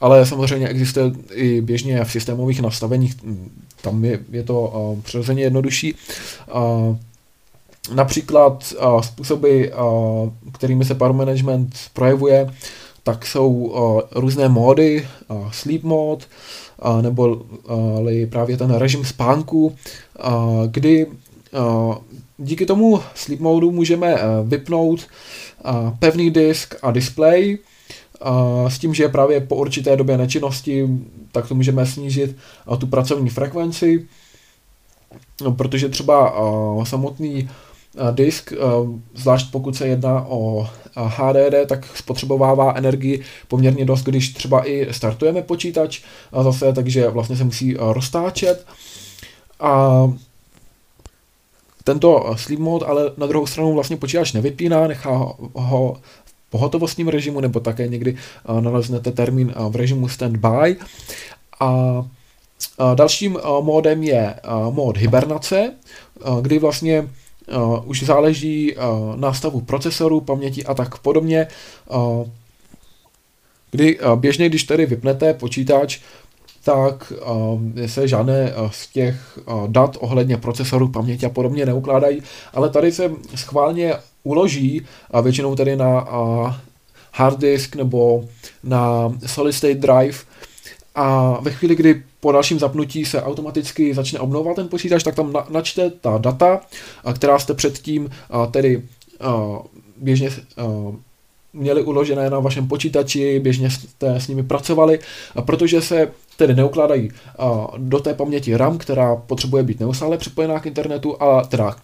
ale 0.00 0.26
samozřejmě 0.26 0.68
existuje 0.68 1.12
i 1.32 1.60
běžně 1.60 2.04
v 2.04 2.12
systémových 2.12 2.60
nastaveních, 2.60 3.14
tam 3.80 4.04
je, 4.04 4.18
je 4.30 4.42
to 4.42 4.96
přirozeně 5.02 5.42
jednodušší. 5.42 5.94
Například 7.94 8.74
uh, 8.82 9.00
způsoby, 9.00 9.64
uh, 9.64 10.30
kterými 10.52 10.84
se 10.84 10.94
power 10.94 11.12
management 11.12 11.76
projevuje, 11.92 12.50
tak 13.02 13.26
jsou 13.26 13.52
uh, 13.52 14.00
různé 14.12 14.48
módy, 14.48 15.08
uh, 15.28 15.50
sleep 15.50 15.82
mode, 15.82 16.24
uh, 16.84 17.02
nebo 17.02 17.36
uh, 17.36 18.26
právě 18.30 18.56
ten 18.56 18.74
režim 18.74 19.04
spánku, 19.04 19.66
uh, 19.66 20.66
kdy 20.66 21.06
uh, 21.06 21.94
díky 22.38 22.66
tomu 22.66 23.00
sleep 23.14 23.40
modu 23.40 23.70
můžeme 23.70 24.14
uh, 24.14 24.20
vypnout 24.48 25.00
uh, 25.00 25.90
pevný 25.98 26.30
disk 26.30 26.74
a 26.82 26.90
display, 26.90 27.58
uh, 28.26 28.68
s 28.68 28.78
tím, 28.78 28.94
že 28.94 29.08
právě 29.08 29.40
po 29.40 29.56
určité 29.56 29.96
době 29.96 30.18
nečinnosti, 30.18 30.88
tak 31.32 31.48
to 31.48 31.54
můžeme 31.54 31.86
snížit 31.86 32.36
uh, 32.66 32.76
tu 32.76 32.86
pracovní 32.86 33.30
frekvenci, 33.30 34.06
no, 35.42 35.52
protože 35.52 35.88
třeba 35.88 36.40
uh, 36.40 36.84
samotný 36.84 37.48
disk, 38.10 38.52
zvlášť 39.14 39.50
pokud 39.50 39.76
se 39.76 39.86
jedná 39.86 40.26
o 40.28 40.68
HDD, 40.96 41.68
tak 41.68 41.96
spotřebovává 41.96 42.72
energii 42.76 43.22
poměrně 43.48 43.84
dost, 43.84 44.02
když 44.02 44.32
třeba 44.32 44.68
i 44.68 44.88
startujeme 44.90 45.42
počítač 45.42 46.02
zase, 46.42 46.72
takže 46.72 47.08
vlastně 47.08 47.36
se 47.36 47.44
musí 47.44 47.76
roztáčet. 47.78 48.66
A 49.60 50.02
tento 51.84 52.34
sleep 52.36 52.60
mode 52.60 52.86
ale 52.86 53.10
na 53.16 53.26
druhou 53.26 53.46
stranu 53.46 53.74
vlastně 53.74 53.96
počítač 53.96 54.32
nevypíná, 54.32 54.86
nechá 54.86 55.10
ho 55.54 55.96
v 56.24 56.50
pohotovostním 56.50 57.08
režimu, 57.08 57.40
nebo 57.40 57.60
také 57.60 57.88
někdy 57.88 58.16
naleznete 58.60 59.12
termín 59.12 59.54
v 59.68 59.76
režimu 59.76 60.08
standby. 60.08 60.76
A 61.60 62.02
dalším 62.94 63.38
módem 63.60 64.02
je 64.02 64.34
mód 64.70 64.96
hibernace, 64.96 65.72
kdy 66.40 66.58
vlastně 66.58 67.08
uh, 67.54 67.88
už 67.88 68.02
záleží 68.02 68.76
uh, 68.76 69.16
na 69.16 69.32
stavu 69.32 69.60
procesoru, 69.60 70.20
paměti 70.20 70.64
a 70.64 70.74
tak 70.74 70.98
podobně. 70.98 71.46
Uh, 71.94 72.26
kdy 73.70 74.00
uh, 74.00 74.16
běžně, 74.16 74.48
když 74.48 74.64
tedy 74.64 74.86
vypnete 74.86 75.34
počítač, 75.34 75.98
tak 76.64 77.12
uh, 77.26 77.60
se 77.86 78.08
žádné 78.08 78.54
uh, 78.54 78.70
z 78.70 78.86
těch 78.86 79.38
uh, 79.46 79.68
dat 79.68 79.96
ohledně 80.00 80.36
procesoru, 80.36 80.88
paměti 80.88 81.26
a 81.26 81.30
podobně 81.30 81.66
neukládají, 81.66 82.22
ale 82.54 82.70
tady 82.70 82.92
se 82.92 83.10
schválně 83.34 83.94
uloží, 84.22 84.86
uh, 85.14 85.20
většinou 85.20 85.56
tedy 85.56 85.76
na 85.76 86.08
hard 87.12 87.38
disk 87.38 87.76
nebo 87.76 88.24
na 88.64 89.12
solid 89.26 89.52
state 89.52 89.78
drive, 89.78 90.18
a 90.96 91.38
ve 91.40 91.50
chvíli, 91.50 91.74
kdy 91.74 92.02
po 92.20 92.32
dalším 92.32 92.58
zapnutí 92.58 93.04
se 93.04 93.22
automaticky 93.22 93.94
začne 93.94 94.20
obnovovat 94.20 94.56
ten 94.56 94.68
počítač, 94.68 95.02
tak 95.02 95.14
tam 95.14 95.32
načte 95.50 95.90
ta 95.90 96.18
data, 96.18 96.60
která 97.14 97.38
jste 97.38 97.54
předtím 97.54 98.10
tedy 98.50 98.82
běžně 99.96 100.30
měli 101.52 101.82
uložené 101.82 102.30
na 102.30 102.38
vašem 102.38 102.68
počítači, 102.68 103.40
běžně 103.40 103.70
jste 103.70 104.14
s 104.14 104.28
nimi 104.28 104.42
pracovali, 104.42 104.98
protože 105.40 105.82
se 105.82 106.08
tedy 106.36 106.54
neukládají 106.54 107.10
do 107.76 107.98
té 107.98 108.14
paměti 108.14 108.56
RAM, 108.56 108.78
která 108.78 109.16
potřebuje 109.16 109.62
být 109.62 109.80
neustále 109.80 110.18
připojená 110.18 110.60
k 110.60 110.66
internetu, 110.66 111.22
a 111.22 111.44
teda 111.44 111.76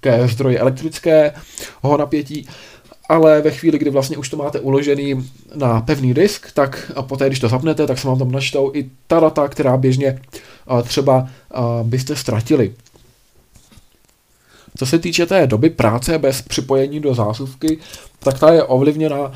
ke 0.00 0.28
zdroji 0.28 0.58
elektrického 0.58 1.96
napětí, 1.98 2.48
ale 3.08 3.40
ve 3.40 3.50
chvíli, 3.50 3.78
kdy 3.78 3.90
vlastně 3.90 4.16
už 4.16 4.28
to 4.28 4.36
máte 4.36 4.60
uložený 4.60 5.30
na 5.54 5.80
pevný 5.80 6.14
disk, 6.14 6.52
tak 6.52 6.92
a 6.96 7.02
poté, 7.02 7.26
když 7.26 7.38
to 7.38 7.48
zapnete, 7.48 7.86
tak 7.86 7.98
se 7.98 8.08
vám 8.08 8.18
tam 8.18 8.32
načtou 8.32 8.70
i 8.74 8.90
ta 9.06 9.20
data, 9.20 9.48
která 9.48 9.76
běžně 9.76 10.20
třeba 10.82 11.28
byste 11.82 12.16
ztratili. 12.16 12.74
Co 14.76 14.86
se 14.86 14.98
týče 14.98 15.26
té 15.26 15.46
doby 15.46 15.70
práce 15.70 16.18
bez 16.18 16.42
připojení 16.42 17.00
do 17.00 17.14
zásuvky, 17.14 17.78
tak 18.18 18.38
ta 18.38 18.52
je 18.52 18.62
ovlivněna 18.62 19.32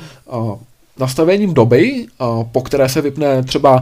nastavením 0.97 1.53
doby, 1.53 2.07
po 2.51 2.61
které 2.61 2.89
se 2.89 3.01
vypne 3.01 3.43
třeba 3.43 3.81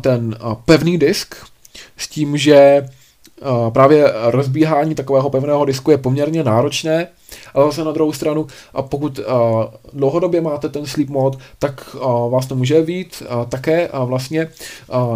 ten 0.00 0.36
pevný 0.64 0.98
disk, 0.98 1.34
s 1.96 2.08
tím, 2.08 2.36
že 2.36 2.88
právě 3.72 4.12
rozbíhání 4.24 4.94
takového 4.94 5.30
pevného 5.30 5.64
disku 5.64 5.90
je 5.90 5.98
poměrně 5.98 6.44
náročné, 6.44 7.06
ale 7.54 7.66
zase 7.66 7.84
na 7.84 7.92
druhou 7.92 8.12
stranu, 8.12 8.46
a 8.74 8.82
pokud 8.82 9.20
dlouhodobě 9.92 10.40
máte 10.40 10.68
ten 10.68 10.86
sleep 10.86 11.08
mod, 11.08 11.38
tak 11.58 11.96
vás 12.30 12.46
to 12.46 12.54
může 12.54 12.82
být 12.82 13.22
také 13.48 13.90
vlastně 14.04 14.48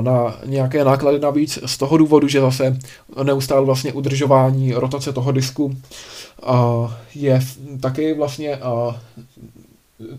na 0.01 0.37
nějaké 0.45 0.85
náklady 0.85 1.19
navíc 1.19 1.59
z 1.67 1.79
toho 1.79 1.97
důvodu, 1.97 2.29
že 2.29 2.41
zase 2.41 2.79
neustále 3.23 3.65
vlastně 3.65 3.93
udržování 3.93 4.73
rotace 4.73 5.13
toho 5.13 5.33
disku 5.33 5.77
je 7.15 7.41
taky 7.81 8.15
vlastně 8.15 8.59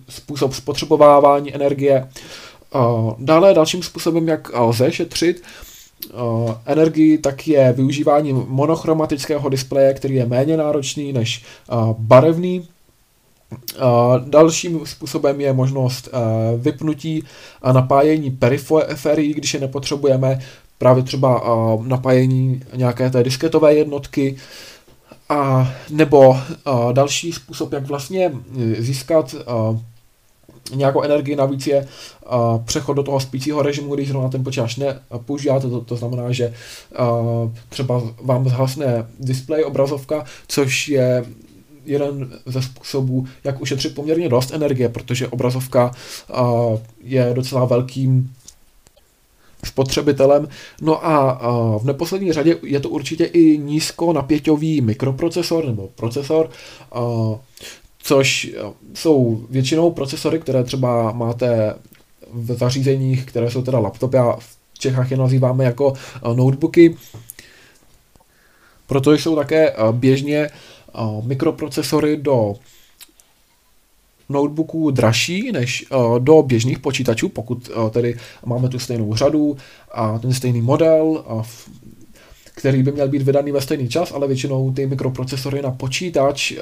způsob 0.09 0.53
spotřebovávání 0.53 1.55
energie. 1.55 2.09
Dále 3.17 3.53
dalším 3.53 3.83
způsobem, 3.83 4.27
jak 4.27 4.51
lze 4.59 4.91
šetřit, 4.91 5.43
energii, 6.65 7.17
tak 7.17 7.47
je 7.47 7.73
využívání 7.73 8.33
monochromatického 8.47 9.49
displeje, 9.49 9.93
který 9.93 10.15
je 10.15 10.25
méně 10.25 10.57
náročný 10.57 11.13
než 11.13 11.43
uh, 11.71 11.93
barevný. 11.97 12.67
Uh, 13.75 14.19
dalším 14.29 14.85
způsobem 14.85 15.41
je 15.41 15.53
možnost 15.53 16.09
vypnutí 16.57 17.23
a 17.61 17.71
napájení 17.73 18.31
periferií, 18.31 19.33
když 19.33 19.53
je 19.53 19.59
nepotřebujeme, 19.59 20.39
právě 20.77 21.03
třeba 21.03 21.43
napájení 21.81 22.61
nějaké 22.75 23.09
té 23.09 23.23
disketové 23.23 23.73
jednotky, 23.73 24.37
a 25.29 25.71
nebo 25.89 26.37
další 26.91 27.31
způsob, 27.31 27.73
jak 27.73 27.85
vlastně 27.85 28.31
získat 28.79 29.35
nějakou 30.75 31.01
energii, 31.01 31.35
navíc 31.35 31.67
je 31.67 31.87
uh, 32.25 32.63
přechod 32.63 32.93
do 32.93 33.03
toho 33.03 33.19
spícího 33.19 33.61
režimu, 33.61 33.95
když 33.95 34.07
zrovna 34.07 34.29
ten 34.29 34.43
počítač 34.43 34.75
nepoužíváte, 35.11 35.69
to, 35.69 35.81
to 35.81 35.95
znamená, 35.95 36.31
že 36.31 36.53
uh, 36.99 37.51
třeba 37.69 38.01
vám 38.21 38.49
zhasne 38.49 39.07
display, 39.19 39.63
obrazovka, 39.63 40.25
což 40.47 40.87
je 40.87 41.25
jeden 41.85 42.39
ze 42.45 42.61
způsobů, 42.61 43.27
jak 43.43 43.61
ušetřit 43.61 43.95
poměrně 43.95 44.29
dost 44.29 44.51
energie, 44.53 44.89
protože 44.89 45.27
obrazovka 45.27 45.91
uh, 46.39 46.79
je 47.03 47.31
docela 47.33 47.65
velkým 47.65 48.33
spotřebitelem. 49.65 50.47
No 50.81 51.05
a 51.05 51.39
v 51.77 51.85
neposlední 51.85 52.33
řadě 52.33 52.57
je 52.63 52.79
to 52.79 52.89
určitě 52.89 53.25
i 53.25 53.57
nízkonapěťový 53.57 54.81
mikroprocesor 54.81 55.65
nebo 55.65 55.89
procesor, 55.95 56.49
což 58.05 58.51
jsou 58.93 59.45
většinou 59.49 59.91
procesory, 59.91 60.39
které 60.39 60.63
třeba 60.63 61.11
máte 61.11 61.75
v 62.33 62.53
zařízeních, 62.57 63.25
které 63.25 63.51
jsou 63.51 63.61
teda 63.61 63.79
laptopy 63.79 64.17
a 64.17 64.35
v 64.39 64.79
Čechách 64.79 65.11
je 65.11 65.17
nazýváme 65.17 65.63
jako 65.63 65.93
notebooky. 66.35 66.97
Proto 68.87 69.13
jsou 69.13 69.35
také 69.35 69.75
běžně 69.91 70.49
mikroprocesory 71.23 72.17
do 72.17 72.55
notebooků 74.29 74.91
dražší 74.91 75.51
než 75.51 75.85
do 76.19 76.41
běžných 76.41 76.79
počítačů, 76.79 77.29
pokud 77.29 77.69
tedy 77.91 78.17
máme 78.45 78.69
tu 78.69 78.79
stejnou 78.79 79.15
řadu 79.15 79.57
a 79.91 80.19
ten 80.19 80.33
stejný 80.33 80.61
model, 80.61 81.25
který 82.55 82.83
by 82.83 82.91
měl 82.91 83.07
být 83.07 83.21
vydaný 83.21 83.51
ve 83.51 83.61
stejný 83.61 83.89
čas, 83.89 84.11
ale 84.11 84.27
většinou 84.27 84.73
ty 84.73 84.87
mikroprocesory 84.87 85.61
na 85.61 85.71
počítač 85.71 86.53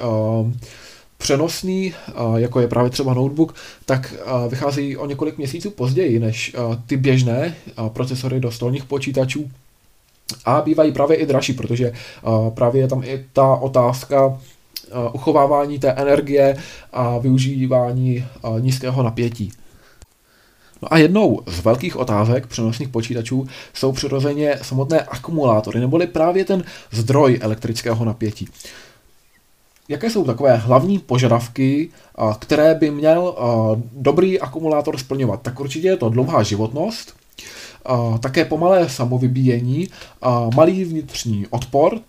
přenosný, 1.22 1.94
jako 2.36 2.60
je 2.60 2.68
právě 2.68 2.90
třeba 2.90 3.14
notebook, 3.14 3.56
tak 3.86 4.14
vychází 4.50 4.98
o 4.98 5.06
několik 5.06 5.38
měsíců 5.38 5.72
později 5.72 6.20
než 6.20 6.56
ty 6.88 6.98
běžné 6.98 7.56
procesory 7.88 8.40
do 8.40 8.52
stolních 8.52 8.86
počítačů. 8.86 9.52
A 10.46 10.62
bývají 10.62 10.92
právě 10.92 11.18
i 11.18 11.26
dražší, 11.26 11.54
protože 11.54 11.94
právě 12.54 12.82
je 12.82 12.88
tam 12.88 13.04
i 13.04 13.26
ta 13.34 13.56
otázka 13.56 14.40
uchovávání 15.14 15.80
té 15.80 15.92
energie 15.92 16.58
a 16.94 17.18
využívání 17.18 18.26
nízkého 18.60 19.04
napětí. 19.04 19.52
No 20.82 20.94
a 20.94 20.98
jednou 20.98 21.42
z 21.48 21.60
velkých 21.60 21.98
otázek 21.98 22.48
přenosných 22.48 22.90
počítačů 22.90 23.48
jsou 23.74 23.92
přirozeně 23.92 24.58
samotné 24.62 25.02
akumulátory, 25.02 25.80
neboli 25.80 26.08
právě 26.08 26.46
ten 26.46 26.64
zdroj 26.92 27.40
elektrického 27.42 28.06
napětí. 28.06 28.48
Jaké 29.92 30.10
jsou 30.10 30.24
takové 30.24 30.56
hlavní 30.56 31.00
požadavky, 31.00 31.90
které 32.40 32.76
by 32.76 32.92
měl 32.92 33.36
dobrý 33.94 34.40
akumulátor 34.40 34.98
splňovat? 34.98 35.42
Tak 35.42 35.60
určitě 35.60 35.88
je 35.88 35.98
to 35.98 36.10
dlouhá 36.10 36.44
životnost, 36.44 37.14
také 38.20 38.46
pomalé 38.46 38.90
samovybíjení, 38.90 39.90
malý 40.56 40.84
vnitřní 40.84 41.48
odpor, 41.50 42.00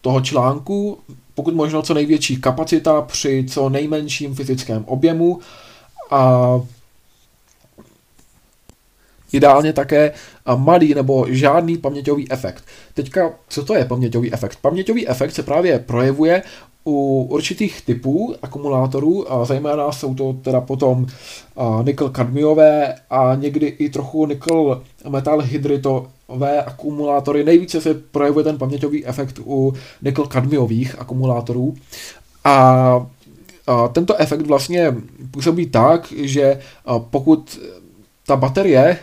toho 0.00 0.20
článku, 0.20 0.98
pokud 1.34 1.54
možno 1.54 1.82
co 1.82 1.94
největší 1.94 2.36
kapacita 2.36 3.02
při 3.02 3.46
co 3.48 3.68
nejmenším 3.68 4.34
fyzickém 4.34 4.84
objemu 4.84 5.38
a 6.10 6.52
ideálně 9.32 9.72
také 9.72 10.12
malý 10.56 10.94
nebo 10.94 11.26
žádný 11.28 11.78
paměťový 11.78 12.32
efekt. 12.32 12.64
Teďka, 12.94 13.30
co 13.48 13.64
to 13.64 13.74
je 13.74 13.84
paměťový 13.84 14.32
efekt? 14.32 14.58
Paměťový 14.62 15.08
efekt 15.08 15.32
se 15.32 15.42
právě 15.42 15.78
projevuje 15.78 16.42
u 16.84 17.28
určitých 17.30 17.82
typů 17.82 18.34
akumulátorů, 18.42 19.32
a 19.32 19.44
zejména 19.44 19.92
jsou 19.92 20.14
to 20.14 20.32
teda 20.32 20.60
potom 20.60 21.06
nikl 21.82 22.08
kadmiové 22.08 22.94
a 23.10 23.34
někdy 23.34 23.66
i 23.66 23.88
trochu 23.88 24.26
nikl 24.26 24.82
metal 25.08 25.40
hydritové 25.40 26.62
akumulátory. 26.66 27.44
Nejvíce 27.44 27.80
se 27.80 27.94
projevuje 27.94 28.44
ten 28.44 28.58
paměťový 28.58 29.06
efekt 29.06 29.38
u 29.44 29.74
nikl 30.02 30.26
kadmiových 30.26 30.98
akumulátorů. 30.98 31.74
A, 32.44 33.06
a 33.66 33.88
tento 33.88 34.16
efekt 34.16 34.46
vlastně 34.46 34.94
působí 35.30 35.66
tak, 35.66 36.12
že 36.16 36.60
pokud 37.10 37.60
ta 38.26 38.36
baterie 38.36 38.98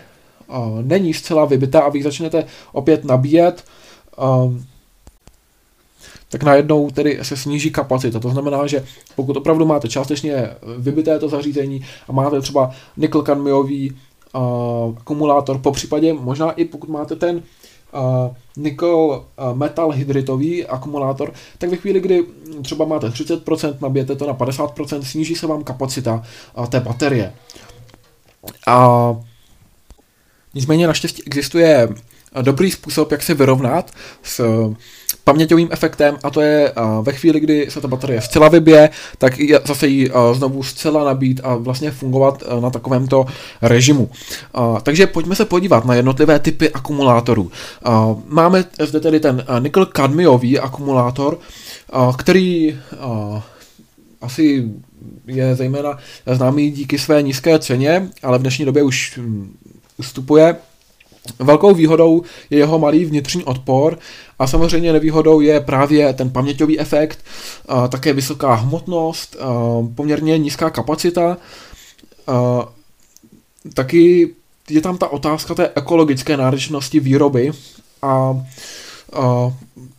není 0.82 1.14
zcela 1.14 1.46
vybitá 1.46 1.80
a 1.80 1.90
vy 1.90 2.04
začnete 2.04 2.46
opět 2.72 3.06
nabíjet, 3.06 3.64
tak 6.30 6.44
najednou 6.44 6.90
tedy 6.92 7.20
se 7.22 7.38
sníží 7.38 7.72
kapacita. 7.72 8.20
To 8.20 8.30
znamená, 8.30 8.68
že 8.68 8.86
pokud 9.16 9.38
opravdu 9.38 9.66
máte 9.66 9.88
částečně 9.88 10.50
vybité 10.78 11.20
to 11.20 11.30
zařízení 11.30 11.86
a 12.08 12.12
máte 12.12 12.42
třeba 12.42 12.72
nikl 12.98 13.22
kadmiový 13.22 13.92
uh, 13.92 14.98
akumulátor, 14.98 15.58
po 15.58 15.72
případě 15.72 16.14
možná 16.14 16.52
i 16.52 16.66
pokud 16.66 16.90
máte 16.90 17.16
ten 17.16 17.44
nikl 18.58 19.26
metal 19.54 19.92
hydritový 19.92 20.66
akumulátor, 20.66 21.34
tak 21.58 21.70
ve 21.70 21.78
chvíli, 21.78 22.00
kdy 22.00 22.26
třeba 22.62 22.86
máte 22.86 23.08
30%, 23.08 23.76
nabijete 23.82 24.16
to 24.16 24.28
na 24.28 24.34
50%, 24.34 25.02
sníží 25.02 25.36
se 25.36 25.48
vám 25.48 25.64
kapacita 25.64 26.24
té 26.70 26.80
baterie. 26.80 27.34
A 28.68 29.16
nicméně 30.56 30.88
naštěstí 30.88 31.24
existuje 31.26 31.90
dobrý 32.42 32.72
způsob, 32.72 33.12
jak 33.12 33.24
se 33.24 33.34
vyrovnat 33.34 33.92
s 34.24 34.44
paměťovým 35.24 35.68
efektem 35.72 36.18
a 36.24 36.30
to 36.30 36.42
je 36.42 36.74
ve 37.02 37.14
chvíli, 37.14 37.40
kdy 37.40 37.68
se 37.70 37.82
ta 37.82 37.88
baterie 37.88 38.22
zcela 38.22 38.50
vybije, 38.50 38.90
tak 39.18 39.34
zase 39.66 39.88
ji 39.88 40.12
znovu 40.34 40.64
zcela 40.64 41.04
nabít 41.04 41.42
a 41.44 41.56
vlastně 41.56 41.92
fungovat 41.92 42.44
na 42.62 42.70
takovémto 42.70 43.26
režimu. 43.62 44.10
Takže 44.84 45.08
pojďme 45.08 45.36
se 45.36 45.46
podívat 45.46 45.86
na 45.86 45.94
jednotlivé 45.96 46.40
typy 46.40 46.70
akumulátorů. 46.70 47.52
Máme 48.28 48.66
zde 48.80 49.00
tedy 49.00 49.20
ten 49.20 49.46
nikl 49.60 49.86
kadmiový 49.86 50.60
akumulátor, 50.60 51.40
který 52.18 52.80
asi 54.22 54.70
je 55.28 55.56
zejména 55.56 55.98
známý 56.26 56.72
díky 56.72 57.00
své 57.00 57.22
nízké 57.22 57.60
ceně, 57.60 58.10
ale 58.24 58.38
v 58.38 58.42
dnešní 58.42 58.66
době 58.66 58.84
už 58.84 59.20
ustupuje 59.98 60.56
Velkou 61.40 61.74
výhodou 61.74 62.24
je 62.50 62.58
jeho 62.58 62.80
malý 62.80 63.06
vnitřní 63.06 63.44
odpor 63.44 64.00
a 64.40 64.48
samozřejmě 64.48 64.94
nevýhodou 64.94 65.42
je 65.42 65.60
právě 65.60 66.14
ten 66.14 66.30
paměťový 66.30 66.80
efekt, 66.80 67.20
také 67.90 68.14
vysoká 68.14 68.54
hmotnost, 68.54 69.36
poměrně 69.96 70.38
nízká 70.38 70.70
kapacita. 70.70 71.38
Taky 73.74 74.30
je 74.70 74.82
tam 74.82 74.98
ta 74.98 75.08
otázka 75.08 75.56
té 75.56 75.70
ekologické 75.76 76.38
náročnosti 76.38 77.00
výroby 77.00 77.52
a 78.02 78.46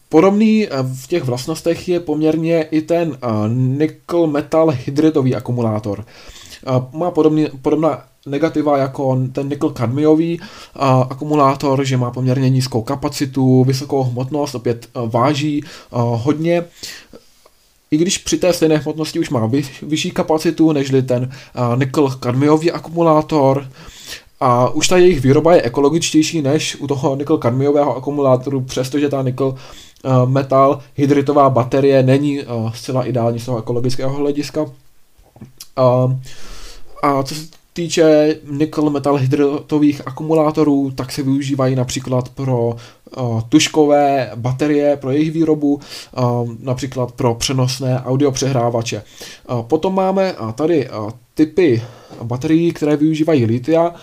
Podobný 0.09 0.69
v 0.95 1.07
těch 1.07 1.25
vlastnostech 1.25 1.89
je 1.89 2.01
poměrně 2.01 2.63
i 2.63 2.83
ten 2.83 3.19
nickel 3.49 4.27
metal 4.27 4.75
hydritový 4.85 5.35
akumulátor. 5.35 6.05
Má 6.93 7.11
podobný, 7.11 7.49
podobná 7.63 8.05
negativa 8.27 8.79
jako 8.79 9.19
ten 9.33 9.49
nikl 9.49 9.71
kadmiový 9.71 10.41
akumulátor, 11.11 11.85
že 11.85 11.97
má 11.97 12.11
poměrně 12.11 12.51
nízkou 12.51 12.83
kapacitu, 12.83 13.65
vysokou 13.65 14.03
hmotnost, 14.03 14.55
opět 14.55 14.89
váží 15.07 15.65
hodně. 15.93 16.65
I 17.91 17.97
když 17.97 18.19
při 18.19 18.39
té 18.39 18.53
stejné 18.53 18.77
hmotnosti 18.77 19.19
už 19.19 19.31
má 19.31 19.51
vyšší 19.83 20.11
kapacitu 20.11 20.73
nežli 20.73 21.03
ten 21.03 21.31
nikl 21.77 22.09
kadmiový 22.09 22.73
akumulátor, 22.73 23.69
a 24.41 24.71
už 24.71 24.89
ta 24.89 24.97
jejich 24.97 25.21
výroba 25.21 25.55
je 25.55 25.63
ekologičtější 25.63 26.43
než 26.43 26.77
u 26.77 26.87
toho 26.87 27.17
nikl 27.17 27.39
kadmiového 27.39 27.97
akumulátoru, 27.97 28.61
přestože 28.61 29.09
ta 29.09 29.23
nikl 29.23 29.55
metal 30.27 30.81
hydritová 30.95 31.51
baterie 31.51 32.03
není 32.03 32.41
zcela 32.75 33.05
ideální 33.05 33.41
z 33.41 33.45
toho 33.45 33.59
ekologického 33.59 34.17
hlediska. 34.17 34.67
A 37.03 37.23
co 37.23 37.35
se 37.35 37.47
týče 37.73 38.37
nickel 38.51 38.91
metal 38.91 39.17
hydrotových 39.17 40.07
akumulátorů, 40.07 40.91
tak 40.91 41.13
se 41.13 41.23
využívají 41.23 41.75
například 41.75 42.29
pro 42.29 42.77
tuškové 43.49 44.31
baterie, 44.35 44.97
pro 44.97 45.11
jejich 45.11 45.31
výrobu, 45.31 45.75
uh, 45.75 46.49
například 46.61 47.13
pro 47.13 47.35
přenosné 47.35 48.03
audiopřehrávače. 48.05 49.03
Uh, 49.51 49.63
potom 49.63 49.95
máme 49.95 50.35
tady 50.55 50.89
typy 51.35 51.83
baterií, 52.23 52.73
které 52.73 52.97
využívají 52.97 53.45
litia, 53.45 53.95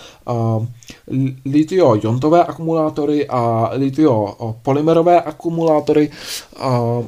litio-iontové 1.46 2.46
akumulátory 2.46 3.28
a 3.28 3.72
litio-polymerové 3.74 5.22
akumulátory. 5.22 6.10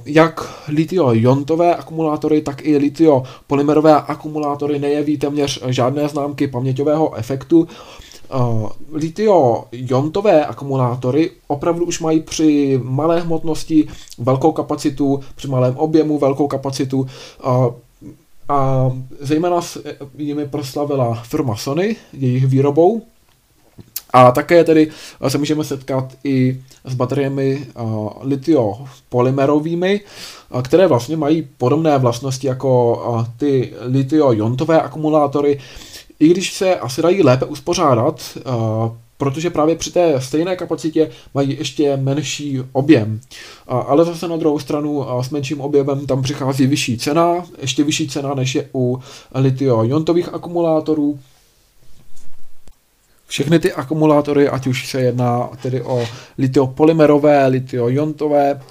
Jak 0.05 0.63
litio-iontové 0.67 1.75
akumulátory, 1.75 2.41
tak 2.41 2.65
i 2.65 2.77
litio-polymerové 2.77 4.03
akumulátory 4.07 4.79
nejeví 4.79 5.17
téměř 5.17 5.63
žádné 5.67 6.07
známky 6.07 6.47
paměťového 6.47 7.15
efektu. 7.15 7.67
Uh, 8.33 8.69
litio-iontové 8.91 10.45
akumulátory 10.45 11.31
opravdu 11.47 11.85
už 11.85 11.99
mají 11.99 12.19
při 12.19 12.79
malé 12.83 13.21
hmotnosti 13.21 13.87
velkou 14.17 14.51
kapacitu, 14.51 15.19
při 15.35 15.47
malém 15.47 15.77
objemu 15.77 16.17
velkou 16.19 16.47
kapacitu. 16.47 16.99
Uh, 16.99 17.73
a 18.49 18.91
zejména 19.19 19.61
jimi 20.17 20.47
proslavila 20.47 21.13
firma 21.23 21.55
Sony 21.55 21.95
jejich 22.13 22.45
výrobou, 22.45 23.01
a 24.13 24.31
také 24.31 24.63
tedy 24.63 24.91
se 25.27 25.37
můžeme 25.37 25.63
setkat 25.63 26.13
i 26.23 26.61
s 26.85 26.93
bateriemi 26.93 27.67
uh, 27.81 28.09
litio-polymerovými, 28.21 30.01
uh, 30.49 30.61
které 30.61 30.87
vlastně 30.87 31.17
mají 31.17 31.47
podobné 31.57 31.97
vlastnosti 31.97 32.47
jako 32.47 33.03
uh, 33.09 33.25
ty 33.37 33.73
litio-iontové 33.81 34.81
akumulátory, 34.81 35.59
i 36.19 36.27
když 36.27 36.53
se 36.53 36.75
asi 36.75 37.01
dají 37.01 37.23
lépe 37.23 37.45
uspořádat, 37.45 38.37
protože 39.17 39.49
právě 39.49 39.75
při 39.75 39.91
té 39.91 40.21
stejné 40.21 40.55
kapacitě 40.55 41.09
mají 41.33 41.57
ještě 41.57 41.97
menší 41.97 42.59
objem. 42.71 43.19
Ale 43.67 44.05
zase 44.05 44.27
na 44.27 44.37
druhou 44.37 44.59
stranu 44.59 45.05
s 45.21 45.29
menším 45.29 45.61
objemem 45.61 46.05
tam 46.07 46.21
přichází 46.21 46.67
vyšší 46.67 46.97
cena, 46.97 47.45
ještě 47.61 47.83
vyšší 47.83 48.07
cena 48.07 48.33
než 48.33 48.55
je 48.55 48.69
u 48.75 48.99
litio-iontových 49.33 50.33
akumulátorů, 50.33 51.19
všechny 53.27 53.59
ty 53.59 53.73
akumulátory, 53.73 54.49
ať 54.49 54.67
už 54.67 54.87
se 54.87 55.01
jedná 55.01 55.49
tedy 55.61 55.81
o 55.81 56.05
litiopolymerové, 56.37 57.47
litiojontové, 57.47 58.61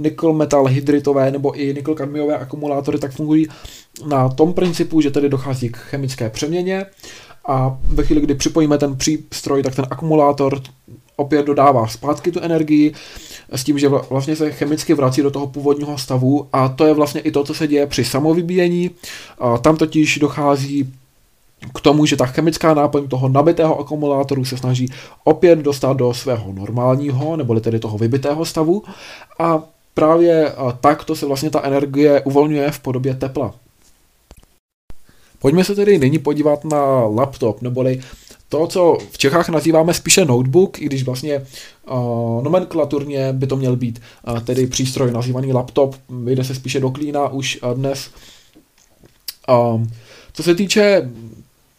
nikl 0.00 0.32
metal 0.32 0.66
hydritové 0.66 1.30
nebo 1.30 1.60
i 1.60 1.74
nikl 1.74 1.94
kadmiové 1.94 2.38
akumulátory, 2.38 2.98
tak 2.98 3.12
fungují 3.12 3.48
na 4.06 4.28
tom 4.28 4.52
principu, 4.52 5.00
že 5.00 5.10
tedy 5.10 5.28
dochází 5.28 5.68
k 5.68 5.76
chemické 5.76 6.30
přeměně 6.30 6.86
a 7.48 7.78
ve 7.82 8.04
chvíli, 8.04 8.20
kdy 8.20 8.34
připojíme 8.34 8.78
ten 8.78 8.96
přístroj, 8.96 9.62
tak 9.62 9.74
ten 9.74 9.86
akumulátor 9.90 10.60
opět 11.16 11.46
dodává 11.46 11.86
zpátky 11.86 12.32
tu 12.32 12.40
energii 12.40 12.94
s 13.52 13.64
tím, 13.64 13.78
že 13.78 13.88
vlastně 13.88 14.36
se 14.36 14.50
chemicky 14.50 14.94
vrací 14.94 15.22
do 15.22 15.30
toho 15.30 15.46
původního 15.46 15.98
stavu 15.98 16.48
a 16.52 16.68
to 16.68 16.86
je 16.86 16.94
vlastně 16.94 17.20
i 17.20 17.30
to, 17.30 17.44
co 17.44 17.54
se 17.54 17.66
děje 17.66 17.86
při 17.86 18.04
samovybíjení. 18.04 18.90
Tam 19.60 19.76
totiž 19.76 20.18
dochází 20.18 20.92
k 21.74 21.80
tomu, 21.80 22.06
že 22.06 22.16
ta 22.16 22.26
chemická 22.26 22.74
náplň 22.74 23.08
toho 23.08 23.28
nabitého 23.28 23.78
akumulátoru 23.78 24.44
se 24.44 24.56
snaží 24.56 24.92
opět 25.24 25.58
dostat 25.58 25.96
do 25.96 26.14
svého 26.14 26.52
normálního, 26.52 27.36
neboli 27.36 27.60
tedy 27.60 27.78
toho 27.78 27.98
vybitého 27.98 28.44
stavu 28.44 28.82
a 29.38 29.62
právě 29.94 30.52
takto 30.80 31.16
se 31.16 31.26
vlastně 31.26 31.50
ta 31.50 31.62
energie 31.62 32.20
uvolňuje 32.20 32.70
v 32.70 32.80
podobě 32.80 33.14
tepla. 33.14 33.54
Pojďme 35.38 35.64
se 35.64 35.74
tedy 35.74 35.98
nyní 35.98 36.18
podívat 36.18 36.64
na 36.64 36.84
laptop, 37.04 37.62
neboli 37.62 38.00
to, 38.48 38.66
co 38.66 38.98
v 39.10 39.18
Čechách 39.18 39.48
nazýváme 39.48 39.94
spíše 39.94 40.24
notebook, 40.24 40.82
i 40.82 40.84
když 40.84 41.02
vlastně 41.02 41.38
uh, 41.90 42.42
nomenklaturně 42.42 43.32
by 43.32 43.46
to 43.46 43.56
měl 43.56 43.76
být 43.76 44.00
uh, 44.28 44.40
tedy 44.40 44.66
přístroj 44.66 45.12
nazývaný 45.12 45.52
laptop, 45.52 45.96
vyjde 46.08 46.44
se 46.44 46.54
spíše 46.54 46.80
do 46.80 46.90
klína 46.90 47.28
už 47.28 47.58
uh, 47.62 47.74
dnes. 47.74 48.10
Uh, 49.48 49.86
co 50.32 50.42
se 50.42 50.54
týče 50.54 51.10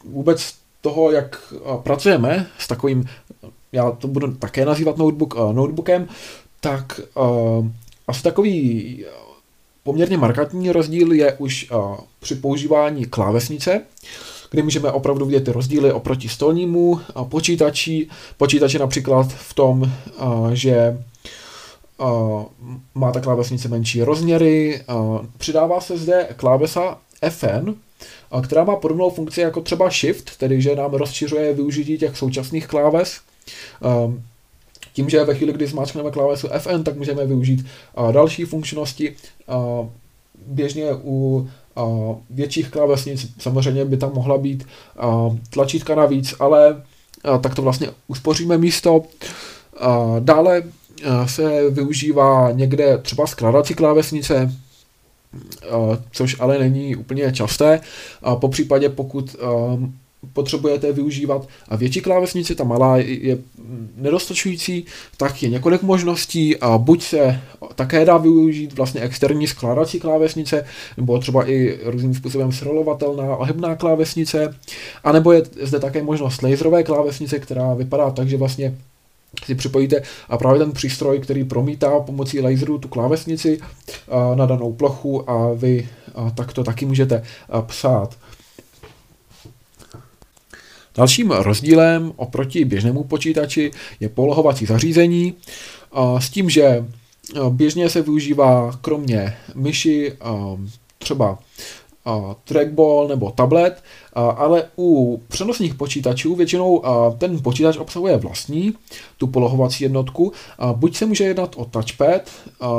vůbec 0.04 0.54
toho, 0.82 1.12
jak 1.12 1.54
pracujeme 1.84 2.48
s 2.58 2.68
takovým, 2.68 3.06
já 3.72 3.92
to 3.92 4.08
budu 4.08 4.34
také 4.34 4.66
nazývat 4.66 4.98
notebook, 4.98 5.36
notebookem, 5.52 6.08
tak 6.60 7.02
uh, 7.16 7.68
asi 8.08 8.24
takový 8.24 9.06
poměrně 9.84 10.18
markantní 10.18 10.72
rozdíl 10.72 11.12
je 11.14 11.34
už 11.34 11.72
při 12.20 12.36
používání 12.36 13.06
klávesnice, 13.06 13.82
kdy 14.52 14.62
můžeme 14.64 14.92
opravdu 14.92 15.26
vidět 15.26 15.46
ty 15.46 15.52
rozdíly 15.52 15.92
oproti 15.92 16.30
stolnímu 16.30 17.00
počítači. 17.30 18.08
Počítače 18.38 18.80
například 18.80 19.34
v 19.34 19.54
tom, 19.54 19.92
že 20.54 21.04
má 22.96 23.12
ta 23.12 23.20
klávesnice 23.20 23.68
menší 23.68 24.04
rozměry, 24.04 24.84
přidává 25.38 25.82
se 25.82 25.98
zde 25.98 26.28
klávesa 26.36 26.98
FN, 27.30 27.74
která 28.44 28.64
má 28.64 28.76
podobnou 28.76 29.10
funkci 29.10 29.42
jako 29.42 29.62
třeba 29.62 29.90
Shift, 29.90 30.38
tedy 30.38 30.62
že 30.62 30.76
nám 30.76 30.94
rozšiřuje 30.94 31.54
využití 31.54 31.98
těch 31.98 32.18
současných 32.18 32.68
kláves. 32.68 33.20
Ehm, 33.82 34.22
tím, 34.94 35.10
že 35.10 35.24
ve 35.24 35.36
chvíli, 35.36 35.54
kdy 35.54 35.68
zmáčkneme 35.68 36.12
klávesu 36.12 36.48
FN, 36.48 36.84
tak 36.84 36.96
můžeme 36.96 37.26
využít 37.26 37.66
další 38.12 38.46
funkčnosti. 38.46 39.16
Běžně 40.46 40.86
u 41.04 41.50
větších 42.30 42.70
klávesnic 42.70 43.28
samozřejmě 43.40 43.86
by 43.86 43.98
tam 43.98 44.14
mohla 44.14 44.38
být 44.38 44.68
tlačítka 45.50 45.96
navíc, 45.96 46.34
ale 46.40 46.84
tak 47.42 47.56
to 47.56 47.62
vlastně 47.62 47.90
uspoříme 48.08 48.58
místo. 48.58 49.04
Dále 50.20 50.64
se 51.26 51.70
využívá 51.70 52.52
někde 52.52 52.98
třeba 52.98 53.28
skladací 53.28 53.74
klávesnice, 53.74 54.52
což 56.12 56.36
ale 56.40 56.60
není 56.60 56.96
úplně 56.96 57.32
časté. 57.32 57.80
Po 58.40 58.48
případě, 58.50 58.90
pokud 58.90 59.36
potřebujete 60.34 60.92
využívat 60.92 61.48
větší 61.78 62.02
klávesnici, 62.02 62.56
ta 62.56 62.64
malá 62.64 62.98
je 62.98 63.38
nedostačující, 63.96 64.86
tak 65.18 65.44
je 65.44 65.50
několik 65.50 65.82
možností. 65.82 66.58
A 66.58 66.78
buď 66.78 67.04
se 67.04 67.40
také 67.76 68.06
dá 68.06 68.18
využít 68.18 68.74
vlastně 68.74 69.02
externí 69.02 69.48
skládací 69.48 70.00
klávesnice, 70.00 70.66
nebo 70.98 71.20
třeba 71.20 71.50
i 71.50 71.80
různým 71.84 72.14
způsobem 72.14 72.52
srolovatelná 72.52 73.36
ohybná 73.36 73.76
klávesnice, 73.76 74.56
anebo 75.04 75.32
je 75.32 75.44
zde 75.62 75.80
také 75.80 76.04
možnost 76.04 76.42
laserové 76.42 76.84
klávesnice, 76.84 77.40
která 77.40 77.74
vypadá 77.74 78.12
tak, 78.12 78.30
že 78.30 78.38
vlastně 78.38 78.78
si 79.46 79.56
připojíte 79.56 80.02
a 80.30 80.38
právě 80.38 80.60
ten 80.60 80.72
přístroj, 80.72 81.20
který 81.20 81.44
promítá 81.44 82.00
pomocí 82.00 82.40
laseru 82.40 82.78
tu 82.78 82.88
klávesnici 82.88 83.60
na 84.36 84.46
danou 84.46 84.74
plochu 84.74 85.30
a 85.30 85.54
vy 85.54 85.90
takto 86.36 86.64
taky 86.64 86.86
můžete 86.86 87.24
psát. 87.66 88.18
Dalším 90.96 91.32
rozdílem 91.32 92.14
oproti 92.16 92.66
běžnému 92.66 93.04
počítači 93.04 93.72
je 94.00 94.10
polohovací 94.10 94.66
zařízení 94.66 95.34
s 96.20 96.30
tím, 96.30 96.50
že 96.50 96.86
běžně 97.50 97.90
se 97.90 98.02
využívá 98.02 98.80
kromě 98.82 99.38
myši 99.56 100.14
třeba 100.98 101.40
trackball 102.44 103.08
nebo 103.08 103.32
tablet, 103.32 103.84
ale 104.14 104.64
u 104.78 105.22
přenosných 105.28 105.76
počítačů 105.76 106.36
většinou 106.36 106.84
ten 107.18 107.42
počítač 107.42 107.78
obsahuje 107.78 108.18
vlastní 108.18 108.74
tu 109.18 109.28
polohovací 109.28 109.84
jednotku. 109.84 110.32
Buď 110.74 110.96
se 110.96 111.06
může 111.06 111.24
jednat 111.24 111.56
o 111.56 111.66
touchpad, 111.66 112.22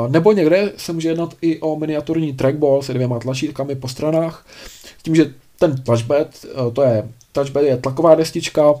nebo 0.07 0.31
někde 0.31 0.71
se 0.77 0.93
může 0.93 1.09
jednat 1.09 1.33
i 1.41 1.59
o 1.59 1.75
miniaturní 1.75 2.33
trackball 2.33 2.81
se 2.81 2.93
dvěma 2.93 3.19
tlačítkami 3.19 3.75
po 3.75 3.87
stranách. 3.87 4.45
Tím, 5.03 5.15
že 5.15 5.33
ten 5.59 5.83
touchpad, 5.83 6.27
to 6.73 6.81
je, 6.81 7.09
touchpad 7.31 7.63
je 7.63 7.77
tlaková 7.77 8.15
destička, 8.15 8.73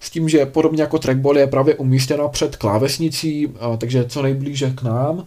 s 0.00 0.10
tím, 0.10 0.28
že 0.28 0.46
podobně 0.46 0.82
jako 0.82 0.98
trackball 0.98 1.38
je 1.38 1.46
právě 1.46 1.74
umístěna 1.74 2.28
před 2.28 2.56
klávesnicí, 2.56 3.48
takže 3.78 4.04
co 4.04 4.22
nejblíže 4.22 4.70
k 4.70 4.82
nám. 4.82 5.26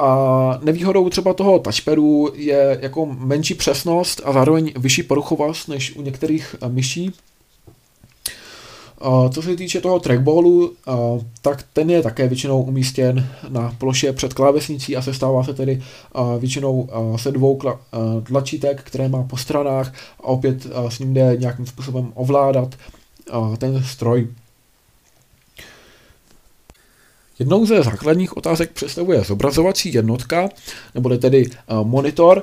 A 0.00 0.58
nevýhodou 0.62 1.08
třeba 1.08 1.34
toho 1.34 1.58
touchpadu 1.58 2.28
je 2.34 2.78
jako 2.82 3.06
menší 3.06 3.54
přesnost 3.54 4.20
a 4.24 4.32
zároveň 4.32 4.72
vyšší 4.78 5.02
poruchovost 5.02 5.68
než 5.68 5.96
u 5.96 6.02
některých 6.02 6.56
eh, 6.62 6.68
myší. 6.68 7.12
Co 9.30 9.42
se 9.42 9.56
týče 9.56 9.80
toho 9.80 10.00
trackballu, 10.00 10.72
eh, 10.72 10.92
tak 11.42 11.64
ten 11.72 11.90
je 11.90 12.02
také 12.02 12.28
většinou 12.28 12.62
umístěn 12.62 13.28
na 13.48 13.74
ploše 13.78 14.12
před 14.12 14.34
klávesnicí 14.34 14.96
a 14.96 15.02
sestává 15.02 15.44
se 15.44 15.54
tedy 15.54 15.82
eh, 15.82 16.38
většinou 16.38 16.88
se 17.16 17.32
dvou 17.32 17.60
tlačítek, 18.22 18.82
které 18.82 19.08
má 19.08 19.22
po 19.22 19.36
stranách 19.36 19.94
a 20.20 20.24
opět 20.24 20.66
s 20.88 20.98
ním 20.98 21.14
jde 21.14 21.36
nějakým 21.38 21.66
způsobem 21.66 22.12
ovládat 22.14 22.74
ten 23.58 23.82
stroj. 23.84 24.28
Jednou 27.40 27.66
ze 27.66 27.82
základních 27.82 28.36
otázek 28.36 28.70
představuje 28.72 29.24
zobrazovací 29.24 29.94
jednotka, 29.94 30.48
nebo 30.94 31.18
tedy 31.18 31.46
uh, 31.46 31.86
monitor, 31.86 32.42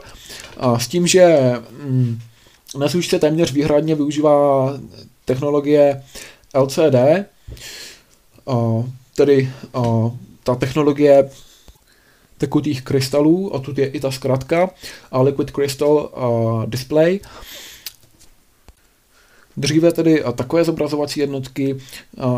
s 0.77 0.88
tím, 0.88 1.07
že 1.07 1.38
um, 1.86 2.19
dnes 2.75 2.95
už 2.95 3.07
se 3.07 3.19
téměř 3.19 3.51
výhradně 3.51 3.95
využívá 3.95 4.73
technologie 5.25 6.03
LCD, 6.60 6.95
tedy 9.15 9.51
ta 10.43 10.55
technologie 10.55 11.29
tekutých 12.38 12.81
krystalů, 12.81 13.55
a 13.55 13.60
tu 13.60 13.73
je 13.77 13.88
i 13.88 13.99
ta 13.99 14.12
zkratka, 14.12 14.69
Liquid 15.21 15.51
Crystal 15.51 16.12
Display. 16.65 17.19
Dříve 19.57 19.91
tedy 19.91 20.23
takové 20.36 20.63
zobrazovací 20.63 21.19
jednotky 21.19 21.77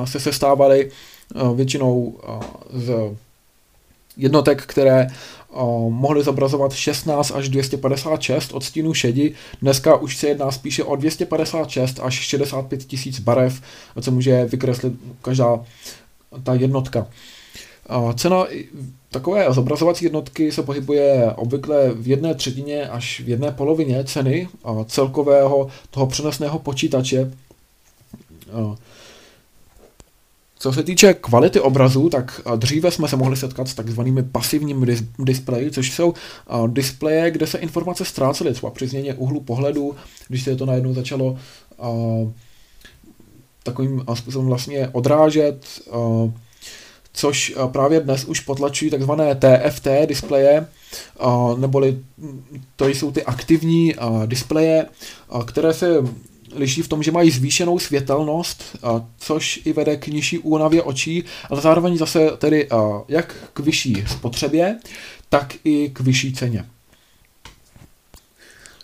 se 0.06 0.20
sestávaly 0.20 0.92
Eh, 0.92 0.94
většinou 1.56 2.20
eh, 2.24 2.40
z 2.74 3.16
jednotek, 4.18 4.62
které 4.66 5.02
eh, 5.02 5.10
mohly 5.90 6.24
zobrazovat 6.24 6.74
16 6.74 7.32
až 7.32 7.50
256 7.50 8.54
odstínů 8.54 8.94
šedi. 8.94 9.34
Dneska 9.62 9.96
už 9.96 10.18
se 10.18 10.28
jedná 10.28 10.52
spíše 10.52 10.84
o 10.84 10.96
256 10.96 12.00
až 12.00 12.14
65 12.14 12.84
tisíc 12.86 13.20
barev, 13.20 13.62
co 14.02 14.12
může 14.12 14.46
vykreslit 14.46 14.94
každá 15.22 15.66
ta 16.44 16.54
jednotka. 16.54 17.08
Cena 18.16 18.46
takové 19.12 19.54
zobrazovací 19.54 20.06
jednotky 20.06 20.52
se 20.52 20.64
pohybuje 20.64 21.34
obvykle 21.36 21.92
v 21.94 22.08
jedné 22.08 22.36
třetině 22.36 22.90
až 22.90 23.20
v 23.26 23.30
jedné 23.30 23.52
polovině 23.52 24.04
ceny 24.04 24.48
celkového 24.86 25.68
toho 25.92 26.08
přenosného 26.08 26.60
počítače. 26.60 27.32
Co 30.62 30.74
se 30.74 30.84
týče 30.84 31.14
kvality 31.14 31.60
obrazu, 31.60 32.10
tak 32.10 32.42
dříve 32.56 32.92
jsme 32.92 33.08
se 33.08 33.16
mohli 33.16 33.38
setkat 33.38 33.68
s 33.68 33.74
takzvanými 33.74 34.24
pasivními 34.24 34.86
dis- 34.86 35.06
displeji, 35.20 35.72
což 35.72 35.92
jsou 35.92 36.14
displeje, 36.68 37.32
kde 37.32 37.48
se 37.48 37.58
informace 37.58 38.06
ztrácely, 38.06 38.54
třeba 38.54 38.72
při 38.72 38.88
změně 38.88 39.14
úhlu 39.14 39.42
pohledu, 39.42 39.96
když 40.28 40.44
se 40.44 40.56
to 40.56 40.66
najednou 40.66 40.94
začalo 40.94 41.38
takovým 43.64 44.04
způsobem 44.14 44.48
vlastně 44.48 44.88
odrážet, 44.92 45.66
což 47.14 47.56
právě 47.72 48.00
dnes 48.00 48.26
už 48.26 48.40
potlačují 48.40 48.92
takzvané 48.92 49.36
TFT 49.36 49.88
displeje, 50.06 50.68
neboli 51.58 52.00
to 52.76 52.88
jsou 52.88 53.12
ty 53.12 53.24
aktivní 53.24 53.96
displeje, 54.26 54.86
které 55.46 55.74
se 55.74 55.88
liší 56.56 56.82
v 56.82 56.88
tom, 56.88 57.04
že 57.04 57.12
mají 57.12 57.32
zvýšenou 57.32 57.80
světelnost, 57.80 58.78
což 59.18 59.60
i 59.66 59.74
vede 59.74 59.98
k 59.98 60.08
nižší 60.08 60.40
únavě 60.40 60.84
očí, 60.84 61.24
ale 61.50 61.62
zároveň 61.62 61.98
zase 61.98 62.32
tedy 62.38 62.68
jak 63.08 63.36
k 63.54 63.60
vyšší 63.60 64.04
spotřebě, 64.08 64.80
tak 65.30 65.54
i 65.64 65.90
k 65.90 66.00
vyšší 66.00 66.34
ceně. 66.34 66.66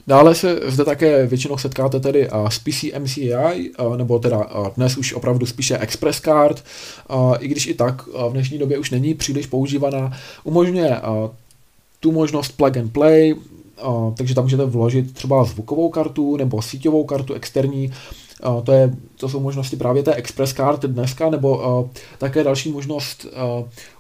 Dále 0.08 0.36
se 0.36 0.60
zde 0.66 0.86
také 0.86 1.28
většinou 1.28 1.58
setkáte 1.58 2.00
tedy 2.00 2.30
s 2.50 2.60
PC 2.60 2.84
MCI, 3.00 3.72
nebo 3.98 4.20
teda 4.20 4.50
dnes 4.76 4.98
už 4.98 5.14
opravdu 5.14 5.46
spíše 5.46 5.78
Express 5.78 6.22
Card, 6.22 6.64
i 7.40 7.48
když 7.48 7.68
i 7.68 7.74
tak 7.74 8.08
v 8.08 8.32
dnešní 8.32 8.58
době 8.58 8.78
už 8.78 8.92
není 8.92 9.14
příliš 9.14 9.48
používaná. 9.48 10.18
Umožňuje 10.44 11.02
tu 12.00 12.12
možnost 12.12 12.52
plug 12.52 12.78
and 12.78 12.94
play, 12.94 13.36
takže 14.18 14.36
tam 14.36 14.44
můžete 14.44 14.66
vložit 14.66 15.14
třeba 15.14 15.44
zvukovou 15.44 15.90
kartu 15.90 16.38
nebo 16.38 16.62
síťovou 16.62 17.04
kartu 17.04 17.34
externí, 17.34 17.94
to, 18.64 18.72
je, 18.72 18.96
to 19.16 19.30
jsou 19.30 19.40
možnosti 19.40 19.76
právě 19.76 20.04
té 20.04 20.14
Express 20.14 20.54
Card 20.54 20.82
dneska, 20.82 21.30
nebo 21.30 21.90
také 22.18 22.44
další 22.44 22.72
možnost 22.72 23.26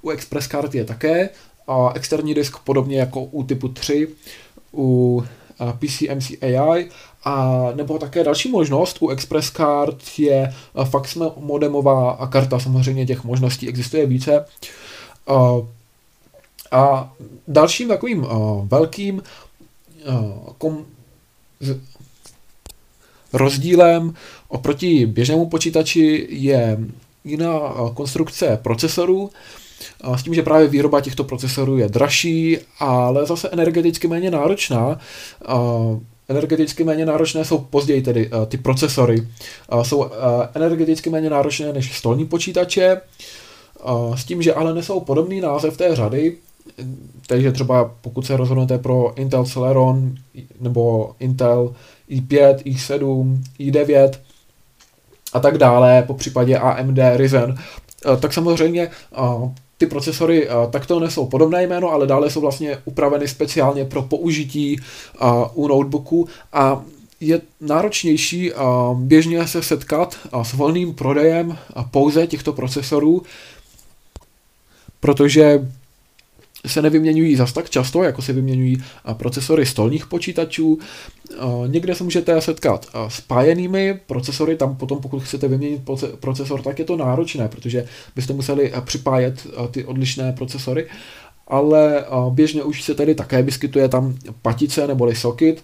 u 0.02 0.10
Express 0.10 0.48
Card 0.48 0.76
je 0.76 0.86
také. 0.86 1.30
Externí 1.94 2.34
disk, 2.34 2.58
podobně 2.64 3.00
jako 3.00 3.24
u 3.24 3.44
typu 3.44 3.68
3, 3.68 4.08
u 4.74 5.24
PCMC 5.80 6.32
AI, 6.42 6.90
a 7.24 7.64
nebo 7.76 8.00
také 8.00 8.24
další 8.24 8.52
možnost 8.52 8.98
u 9.02 9.10
Express 9.10 9.52
Card 9.52 9.98
je 10.18 10.54
fax 10.84 11.18
modemová 11.38 12.28
karta, 12.30 12.60
samozřejmě 12.60 13.06
těch 13.06 13.24
možností 13.24 13.70
existuje 13.70 14.06
více. 14.06 14.46
A 16.72 17.14
dalším 17.48 17.88
takovým 17.88 18.26
velkým 18.64 19.24
kom, 20.58 20.86
rozdílem 23.34 24.14
oproti 24.48 25.06
běžnému 25.06 25.50
počítači 25.50 26.28
je 26.30 26.80
jiná 27.24 27.60
konstrukce 27.94 28.60
procesorů, 28.62 29.30
s 30.16 30.24
tím, 30.24 30.34
že 30.34 30.44
právě 30.44 30.68
výroba 30.68 31.02
těchto 31.02 31.24
procesorů 31.24 31.78
je 31.78 31.90
dražší, 31.90 32.58
ale 32.80 33.26
zase 33.26 33.50
energeticky 33.50 34.08
méně 34.08 34.32
náročná. 34.32 35.00
Energeticky 36.30 36.84
méně 36.84 37.06
náročné 37.06 37.46
jsou 37.46 37.58
později 37.58 38.02
tedy 38.02 38.30
ty 38.48 38.58
procesory. 38.58 39.28
Jsou 39.84 40.10
energeticky 40.54 41.10
méně 41.10 41.30
náročné 41.30 41.74
než 41.74 41.98
stolní 41.98 42.26
počítače, 42.26 43.02
s 44.16 44.24
tím, 44.24 44.42
že 44.42 44.54
ale 44.54 44.74
nesou 44.74 45.00
podobný 45.00 45.42
název 45.42 45.78
té 45.78 45.96
řady, 45.96 46.38
takže 47.28 47.52
třeba 47.52 47.92
pokud 48.02 48.26
se 48.26 48.38
rozhodnete 48.38 48.78
pro 48.78 49.14
Intel 49.16 49.46
Celeron 49.46 50.16
nebo 50.62 51.16
Intel 51.20 51.76
i5, 52.10 52.56
i7, 52.56 53.38
i9 53.60 54.12
a 55.34 55.40
tak 55.40 55.58
dále, 55.58 56.04
po 56.08 56.14
případě 56.14 56.58
AMD 56.58 57.00
Ryzen, 57.16 57.58
tak 58.20 58.34
samozřejmě 58.34 58.90
ty 59.78 59.86
procesory 59.86 60.48
takto 60.70 61.00
nesou 61.00 61.26
podobné 61.26 61.64
jméno, 61.64 61.92
ale 61.92 62.08
dále 62.08 62.30
jsou 62.30 62.42
vlastně 62.42 62.78
upraveny 62.86 63.28
speciálně 63.28 63.86
pro 63.86 64.02
použití 64.02 64.80
u 65.54 65.68
notebooku 65.68 66.28
a 66.54 66.82
je 67.20 67.42
náročnější 67.62 68.52
běžně 68.94 69.48
se 69.48 69.64
setkat 69.64 70.18
s 70.44 70.54
volným 70.54 70.94
prodejem 70.94 71.58
pouze 71.92 72.28
těchto 72.28 72.54
procesorů, 72.54 73.24
protože 75.00 75.68
se 76.68 76.82
nevyměňují 76.82 77.36
zas 77.36 77.54
tak 77.54 77.70
často, 77.70 78.04
jako 78.04 78.22
se 78.22 78.34
vyměňují 78.34 78.84
procesory 79.14 79.66
stolních 79.66 80.06
počítačů. 80.08 80.80
Někde 81.68 81.96
se 81.96 82.04
můžete 82.04 82.42
setkat 82.42 82.86
s 83.08 83.22
pájenými 83.22 84.00
procesory, 84.08 84.56
tam 84.56 84.76
potom 84.76 85.02
pokud 85.02 85.24
chcete 85.24 85.48
vyměnit 85.48 85.82
procesor, 86.20 86.62
tak 86.62 86.80
je 86.80 86.86
to 86.86 86.98
náročné, 86.98 87.48
protože 87.48 87.86
byste 88.16 88.34
museli 88.34 88.74
připájet 88.86 89.48
ty 89.72 89.86
odlišné 89.86 90.32
procesory, 90.32 90.88
ale 91.48 92.06
běžně 92.30 92.64
už 92.64 92.84
se 92.84 92.96
tedy 92.96 93.16
také 93.16 93.42
vyskytuje 93.42 93.90
tam 93.90 94.16
patice 94.42 94.88
neboli 94.88 95.16
socket, 95.16 95.64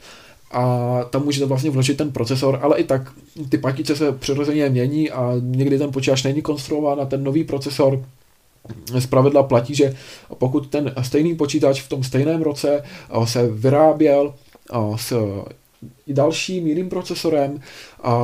a 0.54 1.00
tam 1.10 1.24
můžete 1.24 1.46
vlastně 1.46 1.70
vložit 1.70 1.98
ten 1.98 2.12
procesor, 2.12 2.60
ale 2.62 2.78
i 2.78 2.84
tak 2.84 3.02
ty 3.50 3.58
patice 3.58 3.96
se 3.96 4.12
přirozeně 4.12 4.70
mění 4.70 5.12
a 5.12 5.34
někdy 5.40 5.80
ten 5.80 5.92
počítač 5.92 6.24
není 6.24 6.42
konstruován 6.42 6.98
na 6.98 7.06
ten 7.06 7.24
nový 7.24 7.44
procesor, 7.44 8.06
z 9.00 9.06
pravidla 9.06 9.43
platí, 9.43 9.76
že 9.76 9.95
pokud 10.38 10.67
ten 10.67 10.93
stejný 11.02 11.36
počítač 11.36 11.82
v 11.82 11.89
tom 11.89 12.04
stejném 12.04 12.41
roce 12.41 12.84
se 13.26 13.47
vyráběl 13.47 14.34
s 14.95 15.13
i 16.08 16.13
dalším 16.13 16.67
jiným 16.67 16.89
procesorem, 16.89 17.60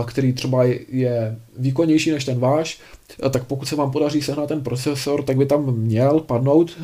který 0.06 0.34
třeba 0.34 0.64
je 0.90 1.40
výkonnější 1.58 2.12
než 2.12 2.26
ten 2.26 2.40
váš, 2.40 2.80
tak 3.30 3.44
pokud 3.44 3.68
se 3.68 3.76
vám 3.76 3.92
podaří 3.92 4.22
sehnat 4.22 4.48
ten 4.50 4.62
procesor, 4.62 5.24
tak 5.24 5.38
by 5.38 5.46
tam 5.46 5.76
měl 5.76 6.20
padnout, 6.20 6.78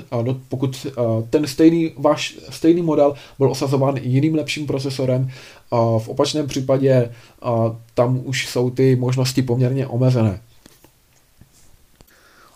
pokud 0.49 0.87
ten 1.29 1.47
stejný, 1.47 1.91
váš 1.97 2.37
stejný 2.49 2.81
model 2.81 3.13
byl 3.39 3.51
osazován 3.51 3.97
jiným 3.97 4.35
lepším 4.35 4.67
procesorem, 4.67 5.29
v 5.97 6.09
opačném 6.09 6.47
případě 6.47 7.11
tam 7.93 8.21
už 8.23 8.47
jsou 8.47 8.69
ty 8.69 8.95
možnosti 8.95 9.41
poměrně 9.41 9.87
omezené. 9.87 10.39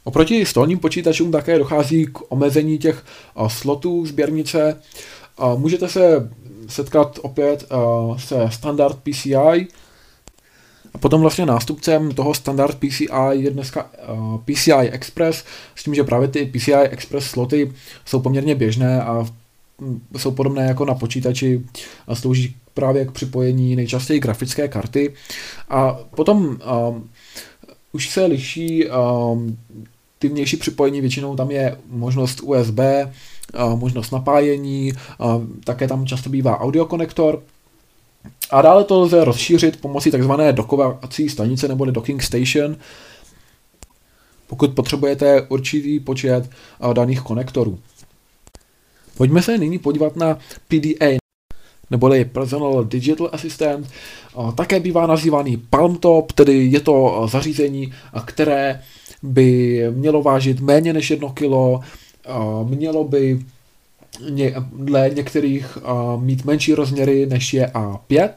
Oproti 0.07 0.45
stolním 0.45 0.79
počítačům 0.79 1.31
také 1.31 1.57
dochází 1.57 2.05
k 2.05 2.19
omezení 2.31 2.77
těch 2.77 3.03
slotů 3.47 4.05
sběrnice. 4.05 4.81
Můžete 5.57 5.89
se 5.89 6.29
setkat 6.67 7.19
opět 7.21 7.65
se 8.17 8.49
standard 8.51 8.97
PCI, 9.03 9.67
a 10.93 10.97
potom 10.99 11.21
vlastně 11.21 11.45
nástupcem 11.45 12.11
toho 12.11 12.33
standard 12.33 12.77
PCI 12.79 13.05
je 13.31 13.51
dneska 13.51 13.89
PCI 14.45 14.71
Express, 14.71 15.43
s 15.75 15.83
tím, 15.83 15.95
že 15.95 16.03
právě 16.03 16.27
ty 16.27 16.45
PCI 16.45 16.73
Express 16.73 17.25
sloty 17.25 17.71
jsou 18.05 18.19
poměrně 18.19 18.55
běžné 18.55 19.03
a 19.03 19.25
jsou 20.17 20.31
podobné 20.31 20.65
jako 20.65 20.85
na 20.85 20.95
počítači 20.95 21.65
a 22.07 22.15
slouží 22.15 22.55
právě 22.73 23.05
k 23.05 23.11
připojení 23.11 23.75
nejčastěji 23.75 24.19
grafické 24.19 24.67
karty. 24.67 25.13
A 25.69 25.99
potom 26.15 26.45
um, 26.89 27.09
už 27.91 28.09
se 28.09 28.25
liší 28.25 28.85
um, 28.89 29.57
ty 30.19 30.27
vnější 30.27 30.57
připojení, 30.57 31.01
většinou 31.01 31.35
tam 31.35 31.51
je 31.51 31.77
možnost 31.89 32.39
USB, 32.43 32.79
možnost 33.75 34.11
napájení, 34.11 34.93
také 35.63 35.87
tam 35.87 36.05
často 36.05 36.29
bývá 36.29 36.59
audiokonektor, 36.59 37.43
a 38.51 38.61
dále 38.61 38.83
to 38.83 38.99
lze 38.99 39.25
rozšířit 39.25 39.81
pomocí 39.81 40.11
tzv. 40.11 40.31
dokovací 40.51 41.29
stanice 41.29 41.67
nebo 41.67 41.85
docking 41.85 42.23
station, 42.23 42.75
pokud 44.47 44.71
potřebujete 44.73 45.41
určitý 45.41 45.99
počet 45.99 46.49
daných 46.93 47.21
konektorů. 47.21 47.79
Pojďme 49.17 49.41
se 49.41 49.57
nyní 49.57 49.79
podívat 49.79 50.15
na 50.15 50.37
PDA, 50.67 51.17
neboli 51.91 52.25
Personal 52.25 52.83
Digital 52.83 53.29
Assistant. 53.33 53.87
Také 54.55 54.79
bývá 54.79 55.07
nazývaný 55.07 55.57
Palmtop, 55.57 56.31
tedy 56.31 56.65
je 56.65 56.79
to 56.79 57.27
zařízení, 57.31 57.93
které 58.25 58.81
by 59.23 59.83
mělo 59.91 60.21
vážit 60.21 60.59
méně 60.59 60.93
než 60.93 61.09
jedno 61.09 61.29
kilo, 61.29 61.79
mělo 62.63 63.03
by 63.03 63.39
ně, 64.29 64.53
dle 64.73 65.09
některých 65.13 65.77
mít 66.19 66.45
menší 66.45 66.73
rozměry 66.73 67.25
než 67.25 67.53
je 67.53 67.71
A5. 67.73 68.29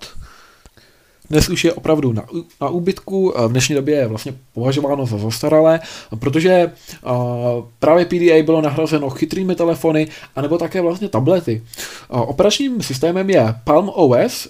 Dnes 1.31 1.49
už 1.49 1.64
je 1.64 1.73
opravdu 1.73 2.12
na, 2.12 2.25
na 2.61 2.69
úbytku, 2.69 3.35
v 3.47 3.51
dnešní 3.51 3.75
době 3.75 3.97
je 3.97 4.07
vlastně 4.07 4.35
považováno 4.55 5.07
za 5.07 5.19
zastaralé, 5.19 5.81
protože 6.19 6.73
právě 7.79 8.05
PDA 8.05 8.43
bylo 8.43 8.61
nahrazeno 8.61 9.11
chytrými 9.11 9.55
telefony, 9.55 10.09
anebo 10.37 10.59
také 10.59 10.81
vlastně 10.81 11.09
tablety. 11.09 11.62
Operačním 12.09 12.83
systémem 12.83 13.31
je 13.31 13.55
Palm 13.64 13.90
OS, 13.95 14.49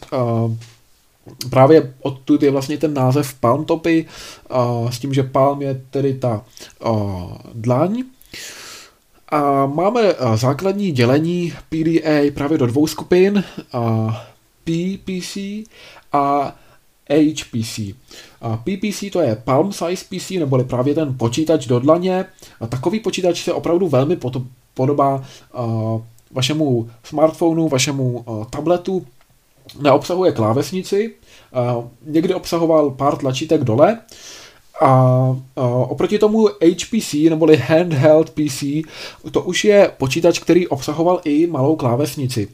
právě 1.51 1.95
odtud 2.03 2.43
je 2.43 2.51
vlastně 2.51 2.79
ten 2.79 2.95
název 2.95 3.35
Palm 3.35 3.65
Topy, 3.65 4.07
s 4.91 4.99
tím, 4.99 5.15
že 5.15 5.23
Palm 5.23 5.63
je 5.63 5.83
tedy 5.91 6.15
ta 6.15 6.45
dlaň. 7.55 8.05
A 9.29 9.67
máme 9.67 10.01
základní 10.35 10.93
dělení 10.93 11.53
PDA 11.69 12.31
právě 12.35 12.59
do 12.59 12.67
dvou 12.67 12.87
skupin, 12.87 13.45
PPC 14.65 15.37
a 16.13 16.57
HPC. 17.11 17.81
PPC 18.65 19.05
to 19.13 19.21
je 19.21 19.37
Palm 19.45 19.73
Size 19.73 20.05
PC, 20.09 20.31
neboli 20.31 20.65
právě 20.65 20.95
ten 20.95 21.19
počítač 21.19 21.67
do 21.67 21.81
dlaně. 21.81 22.25
Takový 22.69 23.01
počítač 23.01 23.45
se 23.45 23.53
opravdu 23.53 23.89
velmi 23.89 24.19
podobá 24.75 25.25
vašemu 26.31 26.91
smartphonu, 27.05 27.69
vašemu 27.69 28.25
tabletu. 28.51 29.07
Neobsahuje 29.81 30.33
klávesnici, 30.33 31.15
někdy 32.07 32.35
obsahoval 32.35 32.91
pár 32.91 33.17
tlačítek 33.17 33.65
dole, 33.65 33.99
a 34.81 35.37
oproti 35.89 36.19
tomu 36.19 36.47
HPC, 36.47 37.15
neboli 37.31 37.57
Handheld 37.57 38.31
PC, 38.31 38.65
to 39.31 39.43
už 39.43 39.65
je 39.65 39.93
počítač, 39.99 40.39
který 40.39 40.69
obsahoval 40.69 41.21
i 41.25 41.47
malou 41.47 41.77
klávesnici. 41.77 42.49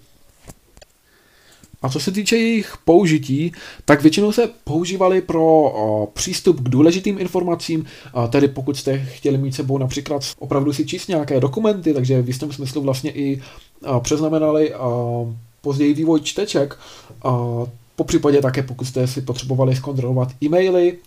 A 1.83 1.89
co 1.89 2.01
se 2.01 2.13
týče 2.13 2.37
jejich 2.37 2.75
použití, 2.85 3.53
tak 3.85 4.03
většinou 4.03 4.33
se 4.33 4.51
používali 4.65 5.21
pro 5.21 5.45
o, 5.45 6.07
přístup 6.13 6.61
k 6.61 6.69
důležitým 6.69 7.19
informacím, 7.19 7.87
a 8.15 8.27
tedy 8.27 8.49
pokud 8.49 8.77
jste 8.77 8.99
chtěli 8.99 9.39
mít 9.39 9.55
sebou 9.55 9.79
například 9.79 10.23
opravdu 10.39 10.73
si 10.73 10.87
číst 10.87 11.09
nějaké 11.09 11.41
dokumenty, 11.41 11.95
takže 11.95 12.23
v 12.23 12.29
jistém 12.29 12.53
smyslu 12.53 12.83
vlastně 12.83 13.11
i 13.11 13.43
a, 13.85 14.01
přeznamenali 14.01 14.75
a, 14.75 14.79
později 15.67 15.95
vývoj 15.95 16.21
čteček, 16.21 16.79
po 17.97 18.05
případě 18.05 18.43
také, 18.43 18.63
pokud 18.63 18.85
jste 18.85 19.07
si 19.07 19.21
potřebovali 19.21 19.77
zkontrolovat 19.77 20.29
e-maily, 20.43 20.99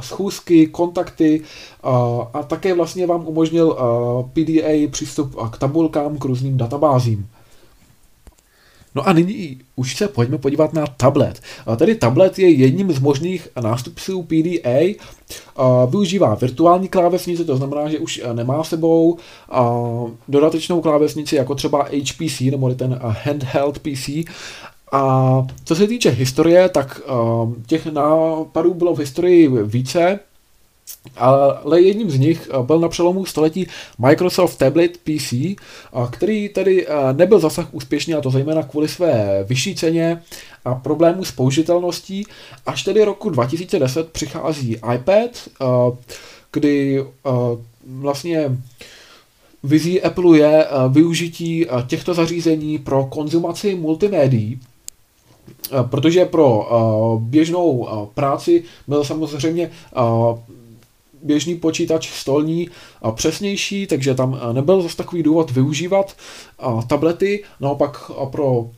schůzky, 0.00 0.66
kontakty 0.66 1.42
a 2.34 2.42
také 2.42 2.74
vlastně 2.74 3.06
vám 3.06 3.28
umožnil 3.28 3.76
PDA 4.32 4.88
přístup 4.90 5.36
k 5.50 5.58
tabulkám, 5.58 6.18
k 6.18 6.24
různým 6.24 6.56
databázím. 6.56 7.28
No 8.94 9.08
a 9.08 9.12
nyní 9.12 9.58
už 9.76 9.96
se 9.96 10.08
pojďme 10.08 10.38
podívat 10.38 10.72
na 10.72 10.86
tablet. 10.86 11.40
Tedy 11.76 11.94
tablet 11.94 12.38
je 12.38 12.50
jedním 12.50 12.92
z 12.92 12.98
možných 12.98 13.48
nástupců 13.62 14.22
PDA. 14.22 14.94
Využívá 15.90 16.34
virtuální 16.34 16.88
klávesnici, 16.88 17.44
to 17.44 17.56
znamená, 17.56 17.88
že 17.88 17.98
už 17.98 18.22
nemá 18.32 18.64
sebou 18.64 19.18
dodatečnou 20.28 20.80
klávesnici 20.80 21.36
jako 21.36 21.54
třeba 21.54 21.82
HPC, 21.82 22.40
nebo 22.40 22.74
ten 22.74 23.00
handheld 23.02 23.78
PC, 23.78 24.08
a 24.92 25.46
co 25.64 25.76
se 25.76 25.86
týče 25.86 26.10
historie, 26.10 26.68
tak 26.68 27.00
uh, 27.10 27.54
těch 27.66 27.86
nápadů 27.86 28.74
bylo 28.74 28.94
v 28.94 28.98
historii 28.98 29.48
více, 29.64 30.18
ale 31.16 31.80
jedním 31.80 32.10
z 32.10 32.18
nich 32.18 32.50
byl 32.62 32.80
na 32.80 32.88
přelomu 32.88 33.26
století 33.26 33.66
Microsoft 33.98 34.56
Tablet 34.56 34.98
PC, 34.98 35.34
který 36.10 36.48
tedy 36.48 36.86
nebyl 37.12 37.38
zasah 37.38 37.74
úspěšný, 37.74 38.14
a 38.14 38.20
to 38.20 38.30
zejména 38.30 38.62
kvůli 38.62 38.88
své 38.88 39.44
vyšší 39.48 39.74
ceně 39.74 40.22
a 40.64 40.74
problému 40.74 41.24
s 41.24 41.32
použitelností. 41.32 42.26
Až 42.66 42.82
tedy 42.82 43.04
roku 43.04 43.30
2010 43.30 44.12
přichází 44.12 44.76
iPad, 44.94 45.48
kdy 46.52 47.04
vlastně 47.86 48.58
vizí 49.62 50.02
Apple 50.02 50.38
je 50.38 50.66
využití 50.88 51.66
těchto 51.86 52.14
zařízení 52.14 52.78
pro 52.78 53.04
konzumaci 53.04 53.74
multimédií, 53.74 54.60
Eh, 55.72 55.82
protože 55.82 56.24
pro 56.24 56.68
běžnou 57.20 57.88
práci 58.14 58.64
byl 58.86 59.04
samozřejmě 59.04 59.70
běžný 61.22 61.54
počítač 61.54 62.10
stolní 62.10 62.70
a 63.02 63.10
přesnější, 63.10 63.86
takže 63.86 64.14
tam 64.14 64.40
nebyl 64.52 64.82
zase 64.82 64.96
takový 64.96 65.22
důvod 65.22 65.50
využívat 65.50 66.16
uh, 66.66 66.82
tablety, 66.84 67.44
naopak 67.60 68.10
uh, 68.10 68.30
pro 68.30 68.70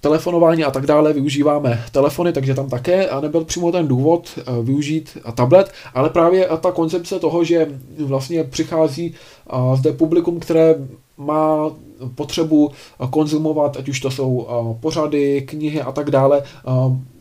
telefonování 0.00 0.64
a 0.64 0.70
tak 0.70 0.86
dále 0.86 1.12
využíváme 1.12 1.84
telefony, 1.92 2.32
takže 2.32 2.54
tam 2.54 2.68
také 2.68 3.08
nebyl 3.20 3.44
přímo 3.44 3.72
ten 3.72 3.88
důvod 3.88 4.38
využít 4.62 5.18
tablet, 5.34 5.72
ale 5.94 6.10
právě 6.10 6.48
ta 6.60 6.72
koncepce 6.72 7.18
toho, 7.18 7.44
že 7.44 7.68
vlastně 7.98 8.44
přichází 8.44 9.14
zde 9.74 9.92
publikum, 9.92 10.40
které 10.40 10.74
má 11.16 11.70
potřebu 12.14 12.70
konzumovat, 13.10 13.76
ať 13.76 13.88
už 13.88 14.00
to 14.00 14.10
jsou 14.10 14.48
pořady, 14.80 15.42
knihy 15.42 15.82
a 15.82 15.92
tak 15.92 16.10
dále, 16.10 16.42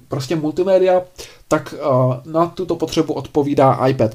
prostě 0.08 0.36
multimédia, 0.36 1.02
tak 1.48 1.76
na 2.26 2.46
tuto 2.46 2.76
potřebu 2.76 3.14
odpovídá 3.14 3.88
iPad. 3.88 4.12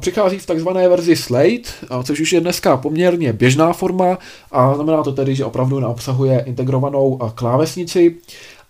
Přichází 0.00 0.38
v 0.38 0.46
takzvané 0.46 0.88
verzi 0.88 1.16
Slate, 1.16 1.70
což 2.04 2.20
už 2.20 2.32
je 2.32 2.40
dneska 2.40 2.76
poměrně 2.76 3.32
běžná 3.32 3.72
forma 3.72 4.18
a 4.52 4.74
znamená 4.74 5.02
to 5.02 5.12
tedy, 5.12 5.34
že 5.34 5.44
opravdu 5.44 5.80
neobsahuje 5.80 6.44
integrovanou 6.46 7.18
klávesnici, 7.34 8.16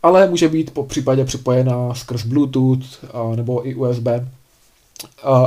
ale 0.03 0.29
může 0.29 0.49
být 0.49 0.71
po 0.71 0.85
případě 0.85 1.25
připojená 1.25 1.95
skrz 1.95 2.25
Bluetooth 2.25 3.05
nebo 3.37 3.69
i 3.69 3.75
USB. 3.75 4.07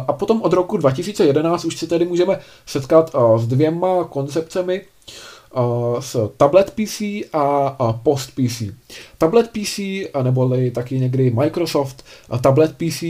A 0.08 0.14
potom 0.14 0.42
od 0.42 0.54
roku 0.54 0.78
2011 0.78 1.66
už 1.66 1.78
se 1.78 1.88
tedy 1.88 2.06
můžeme 2.06 2.40
setkat 2.66 3.16
s 3.38 3.48
dvěma 3.48 4.04
koncepcemi, 4.04 4.82
s 6.00 6.30
tablet 6.38 6.72
PC 6.72 7.02
a 7.34 7.94
post 8.04 8.32
PC. 8.36 8.62
Tablet 9.18 9.50
PC, 9.50 9.80
neboli 10.24 10.72
taky 10.72 11.00
někdy 11.00 11.32
Microsoft 11.32 12.06
tablet 12.42 12.76
PC, 12.78 13.04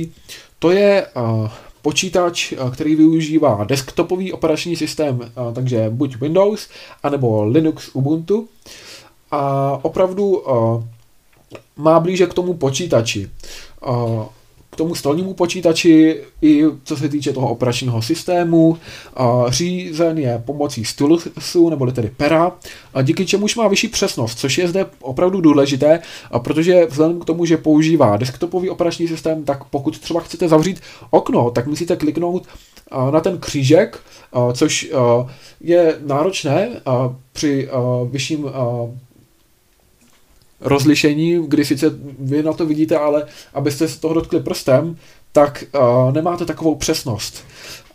to 0.59 0.71
je 0.71 1.07
počítač, 1.81 2.53
který 2.73 2.95
využívá 2.95 3.63
desktopový 3.63 4.33
operační 4.33 4.75
systém, 4.75 5.31
takže 5.55 5.89
buď 5.89 6.15
Windows, 6.21 6.69
anebo 7.03 7.43
Linux 7.43 7.89
Ubuntu. 7.93 8.47
A 9.31 9.79
opravdu 9.81 10.43
má 11.75 11.99
blíže 11.99 12.25
k 12.27 12.33
tomu 12.33 12.53
počítači 12.53 13.29
k 14.73 14.75
tomu 14.75 14.95
stolnímu 14.95 15.33
počítači 15.33 16.21
i 16.41 16.63
co 16.83 16.97
se 16.97 17.09
týče 17.09 17.33
toho 17.33 17.49
operačního 17.49 18.01
systému. 18.01 18.77
Řízen 19.47 20.17
je 20.17 20.43
pomocí 20.45 20.85
stulusu, 20.85 21.69
neboli 21.69 21.91
tedy 21.91 22.11
pera, 22.17 22.51
a 22.93 23.01
díky 23.01 23.25
čemuž 23.25 23.55
má 23.55 23.67
vyšší 23.67 23.87
přesnost, 23.87 24.39
což 24.39 24.57
je 24.57 24.67
zde 24.67 24.85
opravdu 25.01 25.41
důležité, 25.41 25.99
protože 26.37 26.85
vzhledem 26.85 27.19
k 27.19 27.25
tomu, 27.25 27.45
že 27.45 27.57
používá 27.57 28.17
desktopový 28.17 28.69
operační 28.69 29.07
systém, 29.07 29.43
tak 29.43 29.63
pokud 29.63 29.99
třeba 29.99 30.19
chcete 30.19 30.47
zavřít 30.47 30.81
okno, 31.09 31.51
tak 31.51 31.67
musíte 31.67 31.95
kliknout 31.95 32.47
na 33.11 33.19
ten 33.19 33.37
křížek, 33.37 33.99
což 34.53 34.91
je 35.61 35.97
náročné 36.05 36.69
při 37.33 37.69
vyšším 38.11 38.45
rozlišení, 40.63 41.39
kdy 41.47 41.65
sice 41.65 41.91
vy 42.19 42.43
na 42.43 42.53
to 42.53 42.65
vidíte, 42.65 42.97
ale 42.97 43.25
abyste 43.53 43.87
se 43.87 43.99
toho 43.99 44.13
dotkli 44.13 44.39
prstem, 44.39 44.97
tak 45.31 45.63
uh, 45.73 46.13
nemáte 46.13 46.45
takovou 46.45 46.75
přesnost. 46.75 47.43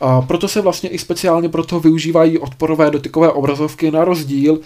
Uh, 0.02 0.26
proto 0.26 0.48
se 0.48 0.60
vlastně 0.60 0.88
i 0.88 0.98
speciálně 0.98 1.48
proto 1.48 1.80
využívají 1.80 2.38
odporové 2.38 2.90
dotykové 2.90 3.30
obrazovky 3.30 3.90
na 3.90 4.04
rozdíl 4.04 4.60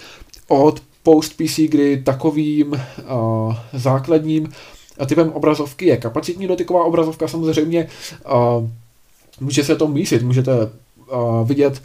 od 0.49 0.83
Post 1.03 1.37
PC, 1.37 1.59
kdy 1.59 2.03
takovým 2.03 2.73
uh, 2.73 3.55
základním 3.73 4.53
typem 5.07 5.31
obrazovky 5.31 5.87
je 5.87 5.97
kapacitní 5.97 6.47
dotyková 6.47 6.85
obrazovka. 6.85 7.29
Samozřejmě 7.29 7.89
uh, 8.25 8.69
může 9.41 9.65
se 9.65 9.77
to 9.77 9.89
mísit, 9.89 10.23
můžete 10.23 10.53
uh, 10.57 11.49
vidět 11.49 11.83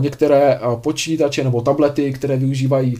některé 0.00 0.60
počítače 0.80 1.44
nebo 1.44 1.60
tablety, 1.60 2.12
které 2.12 2.36
využívají 2.36 2.96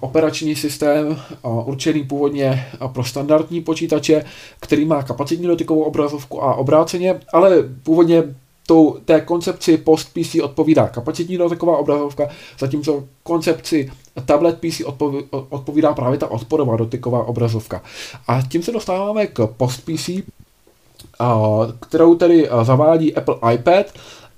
operační 0.00 0.56
systém 0.56 1.20
určený 1.42 2.04
původně 2.04 2.66
pro 2.92 3.04
standardní 3.04 3.60
počítače, 3.60 4.24
který 4.60 4.84
má 4.84 5.02
kapacitní 5.02 5.46
dotykovou 5.46 5.82
obrazovku 5.82 6.42
a 6.42 6.54
obráceně, 6.54 7.20
ale 7.32 7.56
původně 7.82 8.22
tou, 8.66 8.96
té 9.04 9.20
koncepci 9.20 9.76
post 9.76 10.04
PC 10.12 10.34
odpovídá 10.42 10.88
kapacitní 10.88 11.36
dotyková 11.36 11.76
obrazovka, 11.76 12.28
zatímco 12.58 13.04
koncepci 13.22 13.90
tablet 14.24 14.58
PC 14.60 14.82
odpovídá 15.48 15.94
právě 15.94 16.18
ta 16.18 16.30
odporová 16.30 16.76
dotyková 16.76 17.24
obrazovka. 17.24 17.82
A 18.28 18.42
tím 18.42 18.62
se 18.62 18.72
dostáváme 18.72 19.26
k 19.26 19.46
post 19.46 19.80
PC, 19.84 20.10
kterou 21.80 22.14
tedy 22.14 22.48
zavádí 22.62 23.14
Apple 23.14 23.36
iPad, 23.54 23.86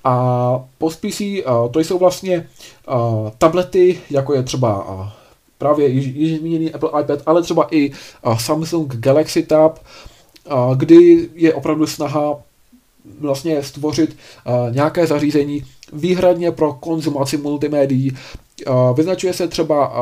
a 0.05 0.65
post 0.79 1.01
PC 1.01 1.21
to 1.71 1.81
jsou 1.81 1.99
vlastně 1.99 2.49
tablety, 3.39 4.01
jako 4.11 4.35
je 4.35 4.43
třeba 4.43 5.12
právě 5.59 5.89
již, 5.89 6.07
již 6.07 6.39
zmíněný 6.39 6.72
Apple 6.72 7.03
iPad, 7.03 7.18
ale 7.26 7.43
třeba 7.43 7.66
i 7.70 7.93
Samsung 8.39 8.97
Galaxy 8.97 9.43
Tab, 9.43 9.79
kdy 10.76 11.29
je 11.35 11.55
opravdu 11.55 11.87
snaha 11.87 12.37
vlastně 13.20 13.62
stvořit 13.62 14.16
nějaké 14.70 15.07
zařízení 15.07 15.62
výhradně 15.93 16.53
pro 16.53 16.72
konzumaci 16.72 17.37
multimédií. 17.37 18.16
Vyznačuje 18.95 19.33
se 19.33 19.49
třeba 19.49 19.93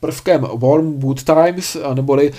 prvkem 0.00 0.48
Warm 0.54 0.92
Boot 0.92 1.22
Times, 1.24 1.76
neboli 1.94 2.32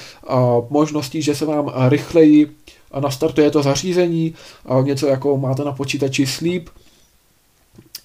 možností, 0.70 1.22
že 1.22 1.36
se 1.36 1.46
vám 1.46 1.72
rychleji 1.90 2.52
nastartuje 3.00 3.52
to 3.52 3.64
zařízení, 3.64 4.36
něco 4.82 5.08
jako 5.08 5.38
máte 5.38 5.64
na 5.64 5.72
počítači 5.72 6.26
Sleep, 6.26 6.70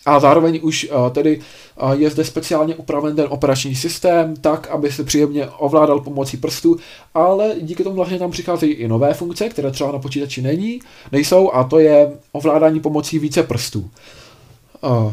a 0.07 0.21
zároveň 0.21 0.61
už 0.63 0.89
uh, 0.91 1.11
tedy 1.11 1.41
uh, 1.83 1.93
je 1.93 2.11
zde 2.11 2.25
speciálně 2.25 2.75
upraven 2.75 3.17
ten 3.17 3.27
operační 3.29 3.75
systém 3.75 4.37
tak, 4.37 4.69
aby 4.69 4.93
se 4.93 5.05
příjemně 5.05 5.49
ovládal 5.59 6.01
pomocí 6.01 6.37
prstů, 6.37 6.77
ale 7.15 7.55
díky 7.61 7.85
tomu 7.85 7.97
vlastně 7.97 8.19
tam 8.19 8.31
přicházejí 8.31 8.73
i 8.73 8.89
nové 8.89 9.15
funkce, 9.15 9.49
které 9.49 9.71
třeba 9.71 9.93
na 9.93 9.99
počítači 9.99 10.43
není, 10.43 10.81
nejsou 11.13 11.51
a 11.51 11.65
to 11.65 11.79
je 11.79 12.13
ovládání 12.33 12.81
pomocí 12.81 13.19
více 13.19 13.43
prstů. 13.43 13.91
Uh, 14.81 15.13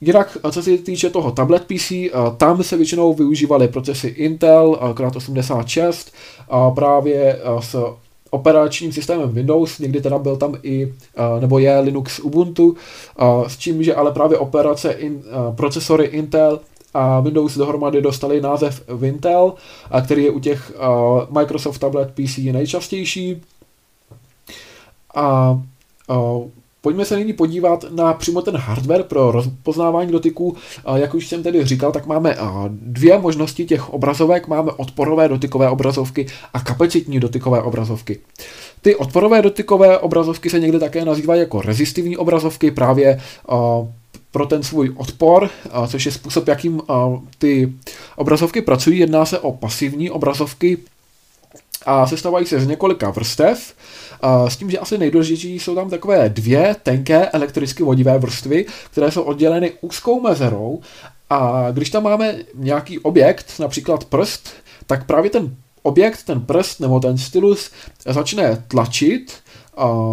Jinak, 0.00 0.38
co 0.50 0.62
se 0.62 0.78
týče 0.78 1.10
toho 1.10 1.32
tablet 1.32 1.64
PC, 1.64 1.92
tam 2.36 2.62
se 2.62 2.76
většinou 2.76 3.14
využívaly 3.14 3.68
procesy 3.68 4.08
Intel 4.08 4.78
X86 4.94 6.12
právě 6.74 7.40
s 7.60 7.96
operačním 8.30 8.92
systémem 8.92 9.30
Windows, 9.30 9.78
někdy 9.78 10.00
teda 10.00 10.18
byl 10.18 10.36
tam 10.36 10.56
i, 10.62 10.94
nebo 11.40 11.58
je 11.58 11.78
Linux 11.78 12.18
Ubuntu, 12.18 12.76
s 13.46 13.56
tím, 13.56 13.82
že 13.82 13.94
ale 13.94 14.12
právě 14.12 14.38
operace, 14.38 14.90
in, 14.90 15.22
procesory 15.56 16.04
Intel 16.04 16.60
a 16.94 17.20
Windows 17.20 17.56
dohromady 17.56 18.02
dostali 18.02 18.40
název 18.40 18.82
Wintel, 18.88 19.52
který 20.04 20.24
je 20.24 20.30
u 20.30 20.40
těch 20.40 20.72
Microsoft 21.30 21.78
Tablet 21.78 22.10
PC 22.10 22.38
nejčastější. 22.38 23.42
A 25.14 25.60
Pojďme 26.80 27.04
se 27.04 27.16
nyní 27.16 27.32
podívat 27.32 27.84
na 27.90 28.14
přímo 28.14 28.42
ten 28.42 28.56
hardware 28.56 29.02
pro 29.02 29.30
rozpoznávání 29.30 30.12
dotyků. 30.12 30.56
Jak 30.94 31.14
už 31.14 31.28
jsem 31.28 31.42
tedy 31.42 31.64
říkal, 31.64 31.92
tak 31.92 32.06
máme 32.06 32.36
dvě 32.70 33.18
možnosti 33.18 33.66
těch 33.66 33.90
obrazovek. 33.90 34.48
Máme 34.48 34.72
odporové 34.72 35.28
dotykové 35.28 35.70
obrazovky 35.70 36.26
a 36.54 36.60
kapacitní 36.60 37.20
dotykové 37.20 37.62
obrazovky. 37.62 38.18
Ty 38.82 38.96
odporové 38.96 39.42
dotykové 39.42 39.98
obrazovky 39.98 40.50
se 40.50 40.60
někdy 40.60 40.78
také 40.78 41.04
nazývají 41.04 41.40
jako 41.40 41.62
rezistivní 41.62 42.16
obrazovky 42.16 42.70
právě 42.70 43.20
pro 44.30 44.46
ten 44.46 44.62
svůj 44.62 44.92
odpor, 44.96 45.50
což 45.88 46.06
je 46.06 46.12
způsob, 46.12 46.48
jakým 46.48 46.80
ty 47.38 47.72
obrazovky 48.16 48.62
pracují. 48.62 48.98
Jedná 48.98 49.24
se 49.26 49.38
o 49.38 49.52
pasivní 49.52 50.10
obrazovky 50.10 50.78
a 51.88 52.06
sestávají 52.06 52.46
se 52.46 52.60
z 52.60 52.66
několika 52.66 53.10
vrstev, 53.10 53.74
s 54.48 54.56
tím, 54.56 54.70
že 54.70 54.78
asi 54.78 54.98
nejdůležitější 54.98 55.58
jsou 55.58 55.74
tam 55.74 55.90
takové 55.90 56.28
dvě 56.28 56.76
tenké 56.82 57.26
elektricky 57.28 57.82
vodivé 57.82 58.18
vrstvy, 58.18 58.66
které 58.90 59.10
jsou 59.10 59.22
odděleny 59.22 59.72
úzkou 59.80 60.20
mezerou. 60.20 60.80
A 61.30 61.66
když 61.70 61.90
tam 61.90 62.02
máme 62.02 62.34
nějaký 62.54 62.98
objekt, 62.98 63.52
například 63.58 64.04
prst, 64.04 64.50
tak 64.86 65.06
právě 65.06 65.30
ten 65.30 65.56
objekt, 65.82 66.22
ten 66.22 66.40
prst 66.40 66.80
nebo 66.80 67.00
ten 67.00 67.18
stylus 67.18 67.70
začne 68.06 68.64
tlačit 68.68 69.32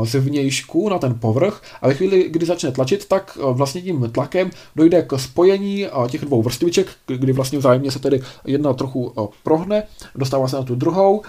z 0.03 0.15
vnějšku 0.15 0.89
na 0.89 0.99
ten 0.99 1.19
povrch. 1.19 1.61
A 1.81 1.87
ve 1.87 1.93
chvíli, 1.93 2.29
kdy 2.29 2.45
začne 2.45 2.71
tlačit, 2.71 3.05
tak 3.05 3.37
vlastně 3.51 3.81
tím 3.81 4.09
tlakem 4.11 4.51
dojde 4.75 5.01
k 5.01 5.17
spojení 5.17 5.87
těch 6.09 6.25
dvou 6.25 6.41
vrstviček, 6.41 6.87
kdy 7.07 7.33
vlastně 7.33 7.59
vzájemně 7.59 7.91
se 7.91 7.99
tedy 7.99 8.21
jedna 8.45 8.73
trochu 8.73 9.13
prohne, 9.43 9.83
dostává 10.15 10.47
se 10.47 10.55
na 10.55 10.63
tu 10.63 10.75
druhou 10.75 11.21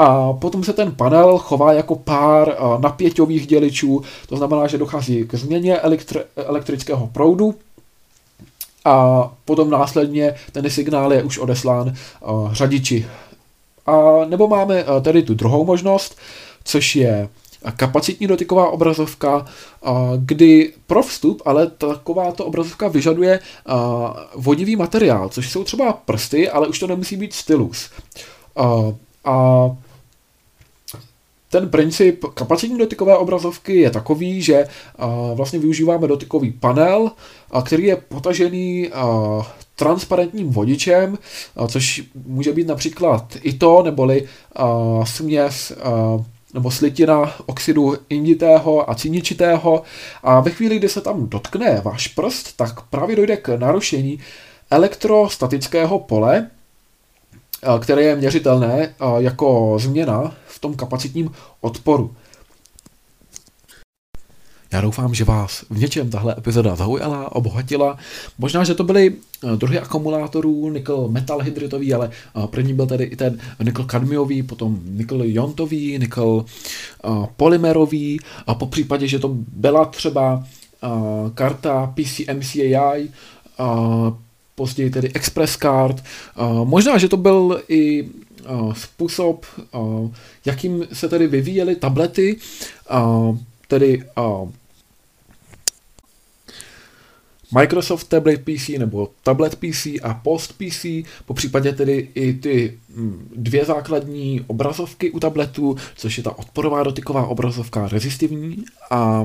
a 0.00 0.32
potom 0.32 0.64
se 0.64 0.72
ten 0.72 0.92
panel 0.92 1.38
chová 1.38 1.72
jako 1.72 1.96
pár 1.96 2.56
napěťových 2.78 3.46
děličů, 3.46 4.02
to 4.28 4.36
znamená, 4.36 4.66
že 4.66 4.78
dochází 4.78 5.24
k 5.24 5.34
změně 5.34 5.76
elektri- 5.76 6.24
elektrického 6.36 7.06
proudu 7.06 7.54
a 8.84 9.28
potom 9.44 9.70
následně 9.70 10.34
ten 10.52 10.70
signál 10.70 11.12
je 11.12 11.22
už 11.22 11.38
odeslán 11.38 11.94
řadiči. 12.52 13.06
A 13.86 14.24
nebo 14.24 14.48
máme 14.48 14.84
tedy 15.02 15.22
tu 15.22 15.34
druhou 15.34 15.64
možnost, 15.64 16.18
což 16.64 16.96
je 16.96 17.28
kapacitní 17.76 18.26
dotyková 18.26 18.70
obrazovka, 18.70 19.46
kdy 20.16 20.72
pro 20.86 21.02
vstup 21.02 21.42
ale 21.44 21.66
takováto 21.66 22.44
obrazovka 22.44 22.88
vyžaduje 22.88 23.40
vodivý 24.34 24.76
materiál, 24.76 25.28
což 25.28 25.50
jsou 25.50 25.64
třeba 25.64 25.92
prsty, 25.92 26.50
ale 26.50 26.68
už 26.68 26.78
to 26.78 26.86
nemusí 26.86 27.16
být 27.16 27.32
stylus. 27.32 27.90
A 29.24 29.76
ten 31.50 31.68
princip 31.68 32.24
kapacitní 32.34 32.78
dotykové 32.78 33.16
obrazovky 33.16 33.76
je 33.76 33.90
takový, 33.90 34.42
že 34.42 34.64
vlastně 35.34 35.58
využíváme 35.58 36.08
dotykový 36.08 36.50
panel, 36.50 37.10
který 37.64 37.84
je 37.84 37.96
potažený 37.96 38.90
transparentním 39.76 40.50
vodičem, 40.50 41.18
což 41.68 42.02
může 42.26 42.52
být 42.52 42.66
například 42.66 43.36
i 43.42 43.52
to, 43.52 43.82
neboli 43.82 44.28
směs 45.04 45.72
nebo 46.54 46.70
slitina 46.70 47.34
oxidu 47.46 47.96
inditého 48.08 48.90
a 48.90 48.94
ciničitého. 48.94 49.82
A 50.22 50.40
ve 50.40 50.50
chvíli, 50.50 50.78
kdy 50.78 50.88
se 50.88 51.00
tam 51.00 51.28
dotkne 51.28 51.80
váš 51.84 52.08
prst, 52.08 52.56
tak 52.56 52.82
právě 52.82 53.16
dojde 53.16 53.36
k 53.36 53.48
narušení 53.58 54.20
elektrostatického 54.70 55.98
pole, 55.98 56.50
které 57.80 58.02
je 58.02 58.16
měřitelné 58.16 58.94
jako 59.18 59.76
změna 59.80 60.34
v 60.46 60.58
tom 60.58 60.74
kapacitním 60.74 61.30
odporu. 61.60 62.14
Já 64.72 64.80
doufám, 64.80 65.14
že 65.14 65.24
vás 65.24 65.64
v 65.70 65.78
něčem 65.78 66.10
tahle 66.10 66.34
epizoda 66.38 66.76
zaujala, 66.76 67.36
obohatila. 67.36 67.98
Možná, 68.38 68.64
že 68.64 68.74
to 68.74 68.84
byly 68.84 69.14
druhy 69.56 69.78
akumulátorů, 69.78 70.70
nikl 70.70 71.08
metal 71.08 71.38
hydritový, 71.38 71.94
ale 71.94 72.10
první 72.46 72.74
byl 72.74 72.86
tedy 72.86 73.04
i 73.04 73.16
ten 73.16 73.38
nikl 73.64 73.84
kadmiový, 73.84 74.42
potom 74.42 74.80
nikl 74.84 75.20
jontový, 75.24 75.98
nikl 75.98 76.44
polymerový, 77.36 78.20
a 78.46 78.54
po 78.54 78.66
případě, 78.66 79.08
že 79.08 79.18
to 79.18 79.28
byla 79.52 79.84
třeba 79.84 80.44
karta 81.34 81.94
PCMCAI, 81.94 83.08
později 84.60 84.90
tedy 84.90 85.12
Express 85.14 85.56
Card. 85.56 86.04
Možná, 86.64 86.98
že 86.98 87.08
to 87.08 87.16
byl 87.16 87.62
i 87.68 88.08
způsob, 88.72 89.46
jakým 90.44 90.86
se 90.92 91.08
tedy 91.08 91.26
vyvíjely 91.26 91.76
tablety, 91.76 92.36
tedy 93.68 94.04
Microsoft 97.52 98.04
Tablet 98.08 98.40
PC 98.44 98.68
nebo 98.68 99.10
Tablet 99.22 99.56
PC 99.56 99.86
a 100.02 100.14
Post 100.14 100.52
PC, 100.52 100.86
po 101.24 101.34
případě 101.34 101.72
tedy 101.72 102.08
i 102.14 102.34
ty 102.34 102.78
mm, 102.94 103.28
dvě 103.36 103.64
základní 103.64 104.44
obrazovky 104.46 105.10
u 105.10 105.20
tabletu, 105.20 105.76
což 105.96 106.16
je 106.16 106.22
ta 106.22 106.38
odporová 106.38 106.82
dotyková 106.82 107.26
obrazovka 107.26 107.88
rezistivní 107.88 108.64
a, 108.90 109.24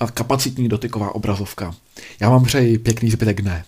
a 0.00 0.06
kapacitní 0.10 0.68
dotyková 0.68 1.14
obrazovka. 1.14 1.74
Já 2.20 2.30
vám 2.30 2.44
přeji 2.44 2.78
pěkný 2.78 3.10
zbytek 3.10 3.42
dne. 3.42 3.64